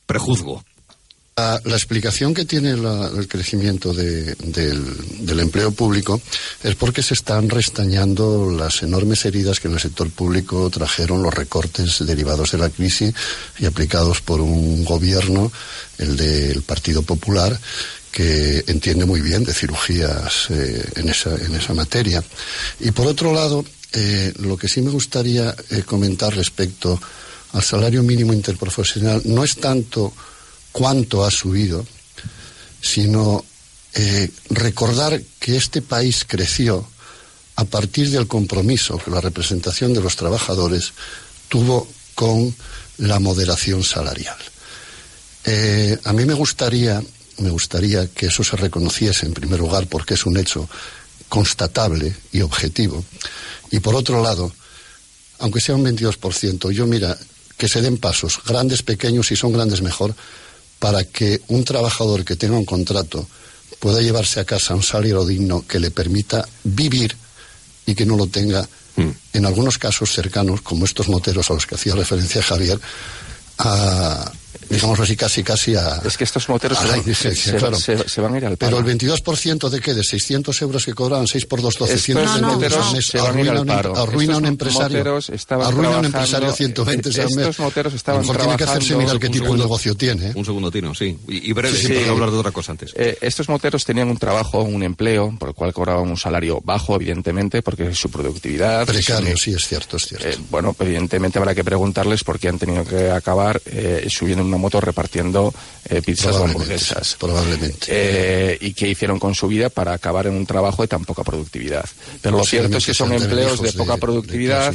prejuzgo. 0.08 0.64
La, 1.36 1.76
explicación 1.76 2.34
que 2.34 2.44
tiene 2.44 2.70
el 2.70 3.28
crecimiento 3.28 3.94
del, 3.94 4.34
empleo 5.38 5.70
público 5.70 6.20
es 6.64 6.74
porque 6.74 7.00
se 7.00 7.14
están 7.14 7.48
restañando 7.48 8.50
las 8.50 8.82
enormes 8.82 9.24
heridas 9.24 9.60
que 9.60 9.68
en 9.68 9.74
el 9.74 9.80
sector 9.80 10.10
público 10.10 10.68
trajeron 10.68 11.22
los 11.22 11.32
recortes 11.32 12.04
derivados 12.04 12.50
de 12.50 12.58
la 12.58 12.70
crisis 12.70 13.14
y 13.60 13.66
aplicados 13.66 14.20
por 14.20 14.40
un 14.40 14.84
gobierno, 14.84 15.52
el 15.98 16.16
del 16.16 16.62
Partido 16.62 17.02
Popular, 17.02 17.56
que 18.10 18.64
entiende 18.66 19.04
muy 19.04 19.20
bien 19.20 19.44
de 19.44 19.54
cirugías 19.54 20.48
eh, 20.50 20.90
en, 20.96 21.08
esa, 21.08 21.36
en 21.36 21.54
esa 21.54 21.72
materia. 21.72 22.20
Y 22.80 22.90
por 22.90 23.06
otro 23.06 23.32
lado, 23.32 23.64
eh, 23.92 24.32
lo 24.40 24.56
que 24.56 24.66
sí 24.66 24.82
me 24.82 24.90
gustaría 24.90 25.54
eh, 25.70 25.82
comentar 25.82 26.34
respecto 26.34 27.00
al 27.52 27.62
salario 27.62 28.02
mínimo 28.02 28.32
interprofesional 28.32 29.22
no 29.24 29.44
es 29.44 29.56
tanto 29.56 30.12
cuánto 30.72 31.24
ha 31.24 31.30
subido, 31.30 31.84
sino 32.80 33.44
eh, 33.94 34.30
recordar 34.50 35.20
que 35.40 35.56
este 35.56 35.82
país 35.82 36.24
creció 36.26 36.86
a 37.56 37.64
partir 37.64 38.10
del 38.10 38.28
compromiso 38.28 38.98
que 38.98 39.10
la 39.10 39.20
representación 39.20 39.92
de 39.92 40.00
los 40.00 40.16
trabajadores 40.16 40.92
tuvo 41.48 41.88
con 42.14 42.54
la 42.98 43.18
moderación 43.18 43.82
salarial. 43.82 44.36
Eh, 45.44 45.98
a 46.04 46.12
mí 46.12 46.24
me 46.24 46.34
gustaría, 46.34 47.02
me 47.38 47.50
gustaría 47.50 48.06
que 48.08 48.26
eso 48.26 48.44
se 48.44 48.56
reconociese 48.56 49.26
en 49.26 49.34
primer 49.34 49.58
lugar 49.58 49.86
porque 49.86 50.14
es 50.14 50.26
un 50.26 50.36
hecho 50.36 50.68
constatable 51.28 52.14
y 52.32 52.42
objetivo. 52.42 53.04
Y 53.70 53.80
por 53.80 53.94
otro 53.94 54.22
lado, 54.22 54.52
aunque 55.38 55.60
sea 55.60 55.74
un 55.74 55.84
22%, 55.84 56.70
yo 56.70 56.86
mira, 56.86 57.16
que 57.58 57.68
se 57.68 57.82
den 57.82 57.98
pasos, 57.98 58.40
grandes, 58.46 58.82
pequeños, 58.82 59.26
si 59.26 59.36
son 59.36 59.52
grandes 59.52 59.82
mejor, 59.82 60.14
para 60.78 61.04
que 61.04 61.42
un 61.48 61.64
trabajador 61.64 62.24
que 62.24 62.36
tenga 62.36 62.56
un 62.56 62.64
contrato 62.64 63.26
pueda 63.80 64.00
llevarse 64.00 64.40
a 64.40 64.44
casa 64.44 64.74
un 64.74 64.82
salario 64.82 65.26
digno 65.26 65.66
que 65.66 65.80
le 65.80 65.90
permita 65.90 66.48
vivir 66.64 67.16
y 67.84 67.94
que 67.94 68.06
no 68.06 68.16
lo 68.16 68.28
tenga, 68.28 68.66
mm. 68.96 69.10
en 69.32 69.46
algunos 69.46 69.76
casos 69.76 70.12
cercanos, 70.12 70.62
como 70.62 70.84
estos 70.84 71.08
moteros 71.08 71.50
a 71.50 71.54
los 71.54 71.66
que 71.66 71.74
hacía 71.74 71.94
referencia 71.94 72.42
Javier, 72.42 72.80
a, 73.58 74.30
digamos 74.68 75.00
así, 75.00 75.16
casi, 75.16 75.42
casi 75.42 75.74
a... 75.74 76.00
Es 76.04 76.16
que 76.16 76.24
estos 76.24 76.48
moteros 76.48 76.78
se, 76.78 77.32
claro. 77.56 77.76
se, 77.76 78.20
van 78.20 78.34
a 78.34 78.36
ir 78.38 78.44
al 78.44 78.56
paro. 78.56 78.76
Pero 78.76 78.88
el 78.88 78.98
22% 78.98 79.68
de 79.68 79.80
qué? 79.80 79.94
De 79.94 80.04
600 80.04 80.62
euros 80.62 80.84
que 80.84 80.94
cobraban 80.94 81.26
6 81.26 81.46
por 81.46 81.62
2, 81.62 81.74
12, 81.78 81.98
120 81.98 82.66
euros 82.66 82.86
al 82.86 82.92
mes. 82.92 83.14
Arruina, 83.14 83.60
un, 83.60 83.70
arruina 83.70 84.36
un 84.36 84.46
empresario. 84.46 85.18
Arruina 85.50 85.98
un 85.98 86.04
empresario 86.04 86.52
120 86.52 87.08
euros 87.08 87.18
al 87.18 87.36
mes. 87.36 87.46
Estos 87.48 87.58
moteros 87.60 87.94
estaban 87.94 88.20
Mejor 88.22 88.36
tiene 88.36 88.56
que 88.56 88.64
hacerse 88.64 88.96
mirar 88.96 89.18
qué 89.18 89.28
tipo 89.28 89.52
de 89.52 89.58
negocio 89.58 89.94
tiene. 89.94 90.28
¿eh? 90.28 90.32
Un 90.34 90.44
segundo, 90.44 90.70
Tino, 90.70 90.94
sí. 90.94 91.16
Y, 91.28 91.52
breve, 91.52 91.76
sí, 91.76 91.96
hablar 92.08 92.30
de 92.30 92.36
otra 92.38 92.50
cosa 92.50 92.72
antes. 92.72 92.92
Eh, 92.96 93.16
estos 93.20 93.48
moteros 93.48 93.84
tenían 93.84 94.08
un 94.08 94.16
trabajo, 94.16 94.62
un 94.62 94.82
empleo, 94.82 95.34
por 95.38 95.50
el 95.50 95.54
cual 95.54 95.72
cobraban 95.72 96.08
un 96.08 96.16
salario 96.16 96.60
bajo, 96.62 96.96
evidentemente, 96.96 97.62
porque 97.62 97.94
su 97.94 98.10
productividad... 98.10 98.86
Precario, 98.86 99.36
sí, 99.36 99.52
es 99.52 99.66
cierto, 99.66 99.96
es 99.96 100.06
cierto. 100.06 100.28
Eh, 100.28 100.36
bueno, 100.50 100.74
evidentemente 100.78 101.38
habrá 101.38 101.54
que 101.54 101.64
preguntarles 101.64 102.24
por 102.24 102.38
qué 102.38 102.48
han 102.48 102.58
tenido 102.58 102.84
que 102.84 103.10
acabar 103.10 103.60
subiendo 104.08 104.44
una 104.48 104.58
moto 104.58 104.80
repartiendo 104.80 105.52
eh, 105.90 106.02
pizzas 106.02 106.36
o 106.36 106.44
hamburguesas. 106.44 107.16
Probablemente. 107.18 107.86
Eh, 107.88 108.58
y 108.60 108.74
qué 108.74 108.88
hicieron 108.88 109.18
con 109.18 109.34
su 109.34 109.48
vida 109.48 109.70
para 109.70 109.94
acabar 109.94 110.26
en 110.26 110.34
un 110.34 110.44
trabajo 110.44 110.82
de 110.82 110.88
tan 110.88 111.04
poca 111.04 111.24
productividad. 111.24 111.84
Pero 112.20 112.36
lo 112.38 112.44
cierto 112.44 112.76
es 112.76 112.86
que 112.86 112.94
son 112.94 113.12
empleos 113.12 113.62
de 113.62 113.72
poca 113.72 113.96
productividad. 113.96 114.74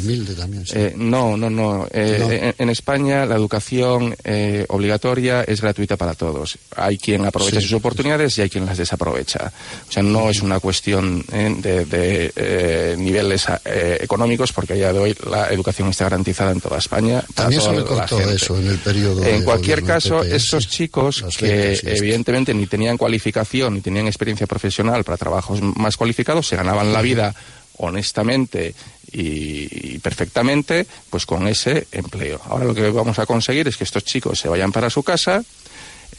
Eh, 0.74 0.94
no, 0.98 1.38
no, 1.38 1.50
no. 1.50 1.88
En, 1.92 2.70
España 2.74 3.26
la 3.26 3.36
educación 3.36 4.16
obligatoria 4.70 5.44
es 5.44 5.62
gratuita 5.62 5.98
para 5.98 6.16
todos. 6.16 6.58
Hay 6.76 6.98
quien 6.98 7.26
aprovecha 7.26 7.62
sus 7.62 7.74
oportunidades 7.74 8.38
y 8.38 8.42
hay 8.42 8.50
quien 8.50 8.66
las 8.66 8.78
desaprovecha. 8.78 9.52
O 9.88 9.92
sea, 9.92 10.02
no 10.02 10.30
es 10.30 10.42
una 10.42 10.60
cuestión 10.60 11.24
de, 11.28 12.96
niveles 12.98 13.46
económicos 13.66 14.52
porque 14.52 14.74
a 14.74 14.76
día 14.76 14.94
de 14.94 15.00
hoy 15.00 15.16
la 15.30 15.50
educación 15.50 15.90
está 15.90 16.06
garantizada 16.06 16.52
en 16.52 16.62
toda 16.62 16.80
España. 16.80 17.24
También 17.36 17.62
se 17.62 17.72
recortó 17.72 18.20
eso 18.20 18.58
en 18.58 18.68
el 18.68 18.80
periodo. 18.80 19.24
En 19.24 19.44
cualquier 19.54 19.84
caso, 19.84 20.24
esos 20.24 20.68
chicos 20.68 21.24
que 21.38 21.80
evidentemente 21.84 22.54
ni 22.54 22.68
tenían 22.68 22.98
cualificación 22.98 23.76
ni 23.76 23.82
tenían 23.82 24.08
experiencia 24.08 24.48
profesional 24.48 25.04
para 25.04 25.18
trabajos 25.18 25.62
más 25.62 25.98
cualificados, 25.98 26.48
se 26.48 26.56
ganaban 26.56 26.92
la 26.92 27.02
vida 27.02 27.34
honestamente 27.78 28.74
y, 29.12 30.00
perfectamente, 30.00 30.88
pues 31.10 31.26
con 31.26 31.48
ese 31.48 31.88
empleo. 31.92 32.42
Ahora 32.46 32.66
lo 32.66 32.74
que 32.74 32.90
vamos 32.90 33.20
a 33.20 33.26
conseguir 33.26 33.68
es 33.68 33.78
que 33.78 33.84
estos 33.84 34.04
chicos 34.04 34.40
se 34.40 34.50
vayan 34.50 34.72
para 34.72 34.90
su 34.90 35.04
casa 35.04 35.44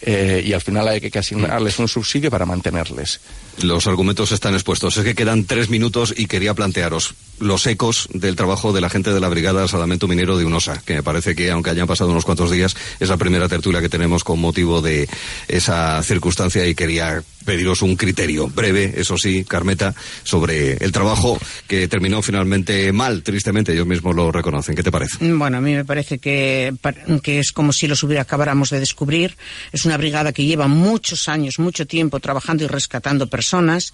eh, 0.03 0.43
y 0.45 0.53
al 0.53 0.61
final 0.61 0.88
hay 0.88 1.00
que 1.00 1.19
asignarles 1.19 1.79
un 1.79 1.88
subsidio 1.88 2.31
para 2.31 2.47
mantenerles. 2.47 3.21
Los 3.62 3.87
argumentos 3.87 4.33
están 4.33 4.55
expuestos. 4.55 4.97
Es 4.97 5.05
que 5.05 5.14
quedan 5.14 5.45
tres 5.45 5.71
minutos 5.71 6.14
y 6.17 6.26
quería 6.26 6.55
plantearos 6.55 7.14
los 7.41 7.67
ecos 7.67 8.09
del 8.12 8.37
trabajo 8.37 8.73
de 8.73 8.81
la 8.81 8.91
gente 8.91 9.12
de 9.12 9.21
la 9.21 9.29
Brigada 9.29 9.69
Salvamento 9.69 10.09
Minero 10.09 10.37
de 10.37 10.45
UNOSA, 10.45 10.83
que 10.85 10.95
me 10.95 11.03
parece 11.03 11.35
que, 11.35 11.50
aunque 11.50 11.71
hayan 11.71 11.87
pasado 11.87 12.11
unos 12.11 12.25
cuantos 12.25 12.50
días, 12.50 12.76
es 13.00 13.09
la 13.09 13.17
primera 13.17 13.49
tertulia 13.49 13.81
que 13.81 13.88
tenemos 13.88 14.25
con 14.25 14.41
motivo 14.41 14.81
de 14.83 15.09
esa 15.49 16.03
circunstancia 16.03 16.67
y 16.67 16.75
quería 16.75 17.23
pediros 17.45 17.83
un 17.83 17.97
criterio 17.97 18.49
breve, 18.49 18.95
eso 18.97 19.19
sí, 19.19 19.45
Carmeta, 19.45 19.95
sobre 20.23 20.73
el 20.83 20.93
trabajo 20.93 21.38
que 21.69 21.88
terminó 21.88 22.23
finalmente 22.23 22.91
mal, 22.93 23.23
tristemente, 23.23 23.73
ellos 23.73 23.87
mismos 23.87 24.14
lo 24.17 24.33
reconocen. 24.33 24.75
¿Qué 24.75 24.83
te 24.83 24.91
parece? 24.91 25.19
Bueno, 25.21 25.59
a 25.59 25.61
mí 25.61 25.75
me 25.75 25.85
parece 25.85 26.19
que, 26.19 26.75
que 27.23 27.38
es 27.38 27.53
como 27.53 27.73
si 27.73 27.87
los 27.87 28.03
hubiera 28.03 28.23
acabáramos 28.23 28.71
de 28.71 28.81
descubrir. 28.81 29.37
Es 29.73 29.85
una 29.85 29.97
brigada 29.97 30.33
que 30.33 30.45
lleva 30.45 30.67
muchos 30.67 31.29
años, 31.29 31.59
mucho 31.59 31.87
tiempo 31.87 32.19
trabajando 32.21 32.64
y 32.64 32.67
rescatando 32.67 33.29
personas, 33.29 33.93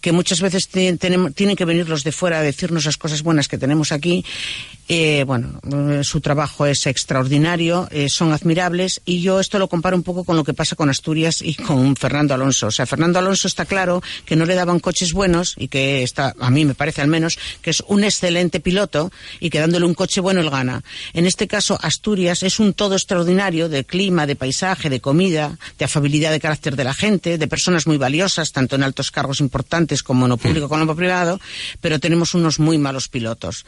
que 0.00 0.12
muchas 0.12 0.40
veces 0.40 0.68
tienen, 0.68 1.32
tienen 1.34 1.56
que 1.56 1.64
venir 1.64 1.88
los 1.88 2.02
de 2.02 2.12
fuera 2.12 2.38
a 2.38 2.42
decirnos 2.42 2.75
las 2.84 2.96
cosas 2.96 3.22
buenas 3.22 3.48
que 3.48 3.58
tenemos 3.58 3.92
aquí. 3.92 4.24
Eh, 4.88 5.24
bueno, 5.26 5.60
eh, 5.64 6.04
su 6.04 6.20
trabajo 6.20 6.64
es 6.64 6.86
extraordinario, 6.86 7.88
eh, 7.90 8.08
son 8.08 8.32
admirables 8.32 9.00
y 9.04 9.20
yo 9.20 9.40
esto 9.40 9.58
lo 9.58 9.68
comparo 9.68 9.96
un 9.96 10.04
poco 10.04 10.22
con 10.22 10.36
lo 10.36 10.44
que 10.44 10.54
pasa 10.54 10.76
con 10.76 10.90
Asturias 10.90 11.42
y 11.42 11.54
con 11.54 11.96
Fernando 11.96 12.34
Alonso. 12.34 12.68
O 12.68 12.70
sea, 12.70 12.86
Fernando 12.86 13.18
Alonso 13.18 13.48
está 13.48 13.64
claro 13.64 14.02
que 14.24 14.36
no 14.36 14.44
le 14.44 14.54
daban 14.54 14.78
coches 14.78 15.12
buenos 15.12 15.54
y 15.56 15.68
que 15.68 16.04
está, 16.04 16.34
a 16.38 16.50
mí 16.50 16.64
me 16.64 16.74
parece 16.74 17.02
al 17.02 17.08
menos, 17.08 17.36
que 17.62 17.70
es 17.70 17.82
un 17.88 18.04
excelente 18.04 18.60
piloto 18.60 19.10
y 19.40 19.50
que 19.50 19.58
dándole 19.58 19.86
un 19.86 19.94
coche 19.94 20.20
bueno 20.20 20.40
él 20.40 20.50
gana. 20.50 20.82
En 21.14 21.26
este 21.26 21.48
caso, 21.48 21.78
Asturias 21.82 22.44
es 22.44 22.60
un 22.60 22.72
todo 22.72 22.94
extraordinario 22.94 23.68
de 23.68 23.84
clima, 23.84 24.26
de 24.26 24.36
paisaje, 24.36 24.88
de 24.88 25.00
comida, 25.00 25.58
de 25.78 25.84
afabilidad 25.84 26.30
de 26.30 26.40
carácter 26.40 26.76
de 26.76 26.84
la 26.84 26.94
gente, 26.94 27.38
de 27.38 27.48
personas 27.48 27.88
muy 27.88 27.96
valiosas, 27.96 28.52
tanto 28.52 28.76
en 28.76 28.84
altos 28.84 29.10
cargos 29.10 29.40
importantes 29.40 30.02
como 30.02 30.26
en 30.26 30.30
lo 30.30 30.36
público 30.36 30.68
como 30.68 30.82
en 30.82 30.88
lo 30.88 30.96
privado, 30.96 31.40
pero 31.80 31.98
tenemos 31.98 32.34
unos 32.34 32.58
muy 32.66 32.78
malos 32.78 33.08
pilotos. 33.08 33.64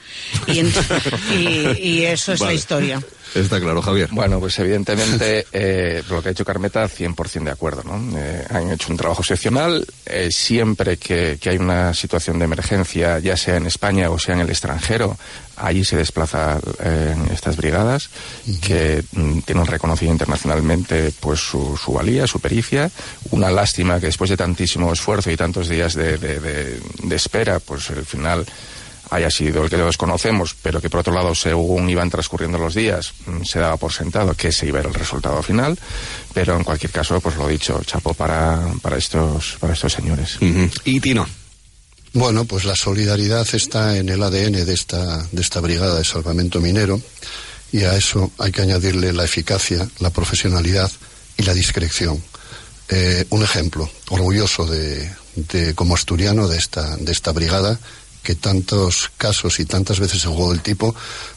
Y, 0.48 2.02
eso 2.04 2.32
es 2.32 2.40
la 2.40 2.52
historia. 2.52 3.00
Está 3.34 3.60
claro, 3.60 3.82
Javier. 3.82 4.08
Bueno, 4.12 4.40
pues 4.40 4.58
evidentemente 4.58 5.46
eh, 5.52 6.02
lo 6.08 6.22
que 6.22 6.30
ha 6.30 6.32
hecho 6.32 6.44
Carmeta, 6.44 6.88
100% 6.88 7.44
de 7.44 7.50
acuerdo. 7.50 7.82
¿no? 7.84 8.18
Eh, 8.18 8.44
han 8.50 8.70
hecho 8.70 8.90
un 8.90 8.96
trabajo 8.96 9.22
excepcional. 9.22 9.86
Eh, 10.06 10.28
siempre 10.30 10.96
que, 10.96 11.38
hay 11.44 11.56
una 11.56 11.94
situación 11.94 12.38
de 12.38 12.46
emergencia, 12.46 13.18
ya 13.18 13.36
sea 13.36 13.56
en 13.56 13.66
España 13.66 14.10
o 14.10 14.18
sea 14.18 14.34
en 14.34 14.40
el 14.40 14.50
extranjero, 14.50 15.16
allí 15.56 15.84
se 15.84 15.96
desplazan 15.96 16.60
estas 17.32 17.56
brigadas 17.56 18.10
que 18.62 19.02
mm, 19.12 19.40
tienen 19.40 19.66
reconocido 19.66 20.12
internacionalmente 20.12 21.12
pues 21.20 21.40
su, 21.40 21.76
su, 21.76 21.92
valía, 21.92 22.26
su 22.26 22.40
pericia. 22.40 22.90
Una 23.30 23.50
lástima 23.50 24.00
que 24.00 24.06
después 24.06 24.30
de 24.30 24.36
tantísimo 24.36 24.92
esfuerzo 24.92 25.30
y 25.30 25.36
tantos 25.36 25.68
días 25.68 25.94
de, 25.94 26.16
de 26.18 27.16
espera, 27.16 27.60
pues 27.60 27.90
al 27.90 28.04
final 28.04 28.46
haya 29.10 29.30
sido 29.30 29.64
el 29.64 29.70
que 29.70 29.76
todos 29.76 29.96
conocemos, 29.96 30.54
pero 30.62 30.80
que 30.80 30.90
por 30.90 31.00
otro 31.00 31.12
lado, 31.12 31.34
según 31.34 31.88
iban 31.88 32.10
transcurriendo 32.10 32.58
los 32.58 32.74
días, 32.74 33.12
mm, 33.26 33.44
se 33.44 33.58
daba 33.58 33.76
por 33.76 33.92
sentado 33.92 34.34
que 34.34 34.48
ese 34.48 34.66
iba 34.66 34.78
a 34.78 34.82
ser 34.82 34.90
el 34.92 34.98
resultado 34.98 35.42
final. 35.42 35.78
Pero 36.34 36.56
en 36.56 36.64
cualquier 36.64 36.92
caso, 36.92 37.20
pues 37.20 37.36
lo 37.36 37.48
dicho, 37.48 37.80
chapo 37.84 38.14
para, 38.14 38.60
para, 38.82 38.96
estos, 38.96 39.56
para 39.60 39.72
estos 39.72 39.92
señores. 39.92 40.38
¿Y 40.84 41.00
Tino? 41.00 41.26
Bueno, 42.12 42.44
pues 42.44 42.64
la 42.64 42.74
solidaridad 42.74 43.46
está 43.52 43.96
en 43.96 44.08
el 44.08 44.22
ADN 44.22 44.64
de 44.64 44.72
esta, 44.72 45.26
de 45.30 45.42
esta 45.42 45.60
brigada 45.60 45.98
de 45.98 46.04
salvamento 46.04 46.60
minero 46.60 47.00
y 47.70 47.84
a 47.84 47.96
eso 47.96 48.32
hay 48.38 48.50
que 48.50 48.62
añadirle 48.62 49.12
la 49.12 49.24
eficacia, 49.24 49.86
la 49.98 50.10
profesionalidad 50.10 50.90
y 51.36 51.42
la 51.42 51.52
discreción. 51.54 52.22
Eh, 52.88 53.26
un 53.28 53.42
ejemplo 53.42 53.90
orgulloso 54.08 54.64
de, 54.64 55.10
de, 55.36 55.74
como 55.74 55.94
asturiano 55.94 56.48
de 56.48 56.56
esta, 56.56 56.96
de 56.96 57.12
esta 57.12 57.32
brigada 57.32 57.78
que 58.28 58.34
tantos 58.34 59.10
casos 59.16 59.58
y 59.58 59.64
tantas 59.64 60.00
veces 60.00 60.20
se 60.20 60.28
jugó 60.28 60.52
el 60.52 60.60
tipo 60.60 60.94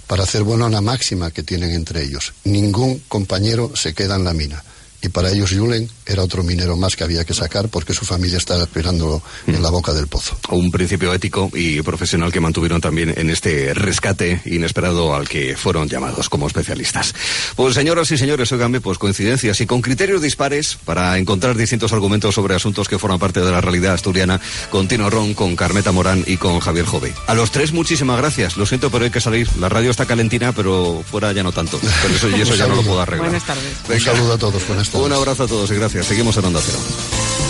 para 0.07 0.23
hacer 0.23 0.43
bueno 0.43 0.65
a 0.65 0.69
la 0.69 0.81
máxima 0.81 1.31
que 1.31 1.41
tienen 1.41 1.71
entre 1.71 2.03
ellos. 2.03 2.33
Ningún 2.43 2.99
compañero 3.07 3.71
se 3.75 3.93
queda 3.93 4.17
en 4.17 4.25
la 4.25 4.33
mina 4.33 4.61
y 5.01 5.09
para 5.09 5.31
ellos 5.31 5.51
Julen 5.51 5.89
era 6.05 6.23
otro 6.23 6.43
minero 6.43 6.77
más 6.77 6.95
que 6.95 7.03
había 7.03 7.23
que 7.23 7.33
sacar 7.33 7.69
porque 7.69 7.93
su 7.93 8.05
familia 8.05 8.37
estaba 8.37 8.63
esperándolo 8.63 9.21
en 9.47 9.61
la 9.61 9.69
boca 9.69 9.93
del 9.93 10.07
pozo. 10.07 10.37
Un 10.49 10.71
principio 10.71 11.13
ético 11.13 11.49
y 11.53 11.81
profesional 11.81 12.31
que 12.31 12.39
mantuvieron 12.39 12.81
también 12.81 13.13
en 13.17 13.29
este 13.29 13.73
rescate 13.73 14.41
inesperado 14.45 15.15
al 15.15 15.27
que 15.27 15.55
fueron 15.55 15.89
llamados 15.89 16.29
como 16.29 16.47
especialistas. 16.47 17.15
Pues 17.55 17.75
señoras 17.75 18.11
y 18.11 18.17
señores, 18.17 18.51
oiganme, 18.51 18.81
pues 18.81 18.97
coincidencias 18.97 19.61
y 19.61 19.65
con 19.65 19.81
criterios 19.81 20.21
dispares 20.21 20.77
para 20.85 21.17
encontrar 21.17 21.55
distintos 21.55 21.93
argumentos 21.93 22.35
sobre 22.35 22.55
asuntos 22.55 22.87
que 22.87 22.99
forman 22.99 23.19
parte 23.19 23.41
de 23.41 23.51
la 23.51 23.61
realidad 23.61 23.93
asturiana 23.93 24.39
con 24.69 24.87
Tino 24.87 25.09
Ron, 25.09 25.33
con 25.33 25.55
Carmeta 25.55 25.91
Morán 25.91 26.23
y 26.27 26.37
con 26.37 26.59
Javier 26.59 26.85
Jove. 26.85 27.13
A 27.27 27.33
los 27.33 27.51
tres 27.51 27.71
muchísimas 27.71 28.17
gracias. 28.17 28.57
Lo 28.57 28.65
siento, 28.65 28.91
pero 28.91 29.05
hay 29.05 29.11
que 29.11 29.21
salir. 29.21 29.47
La 29.57 29.69
radio 29.69 29.89
está 29.91 30.05
calentina, 30.05 30.53
pero 30.53 31.03
fuera 31.09 31.31
ya 31.31 31.43
no 31.43 31.51
tanto. 31.51 31.79
Pero 32.01 32.15
eso, 32.15 32.29
y 32.29 32.41
eso 32.41 32.55
ya 32.55 32.67
no 32.67 32.75
lo 32.75 32.83
puedo 32.83 33.01
arreglar. 33.01 33.29
Buenas 33.29 33.45
tardes. 33.45 33.63
Un 33.89 33.99
saludo 33.99 34.33
a 34.33 34.37
todos. 34.37 34.67
Buenas 34.67 34.90
un 34.93 35.13
abrazo 35.13 35.43
a 35.43 35.47
todos 35.47 35.71
y 35.71 35.75
gracias. 35.75 36.05
Seguimos 36.05 36.37
en 36.37 36.45
Onda 36.45 36.61
Cero. 36.63 37.40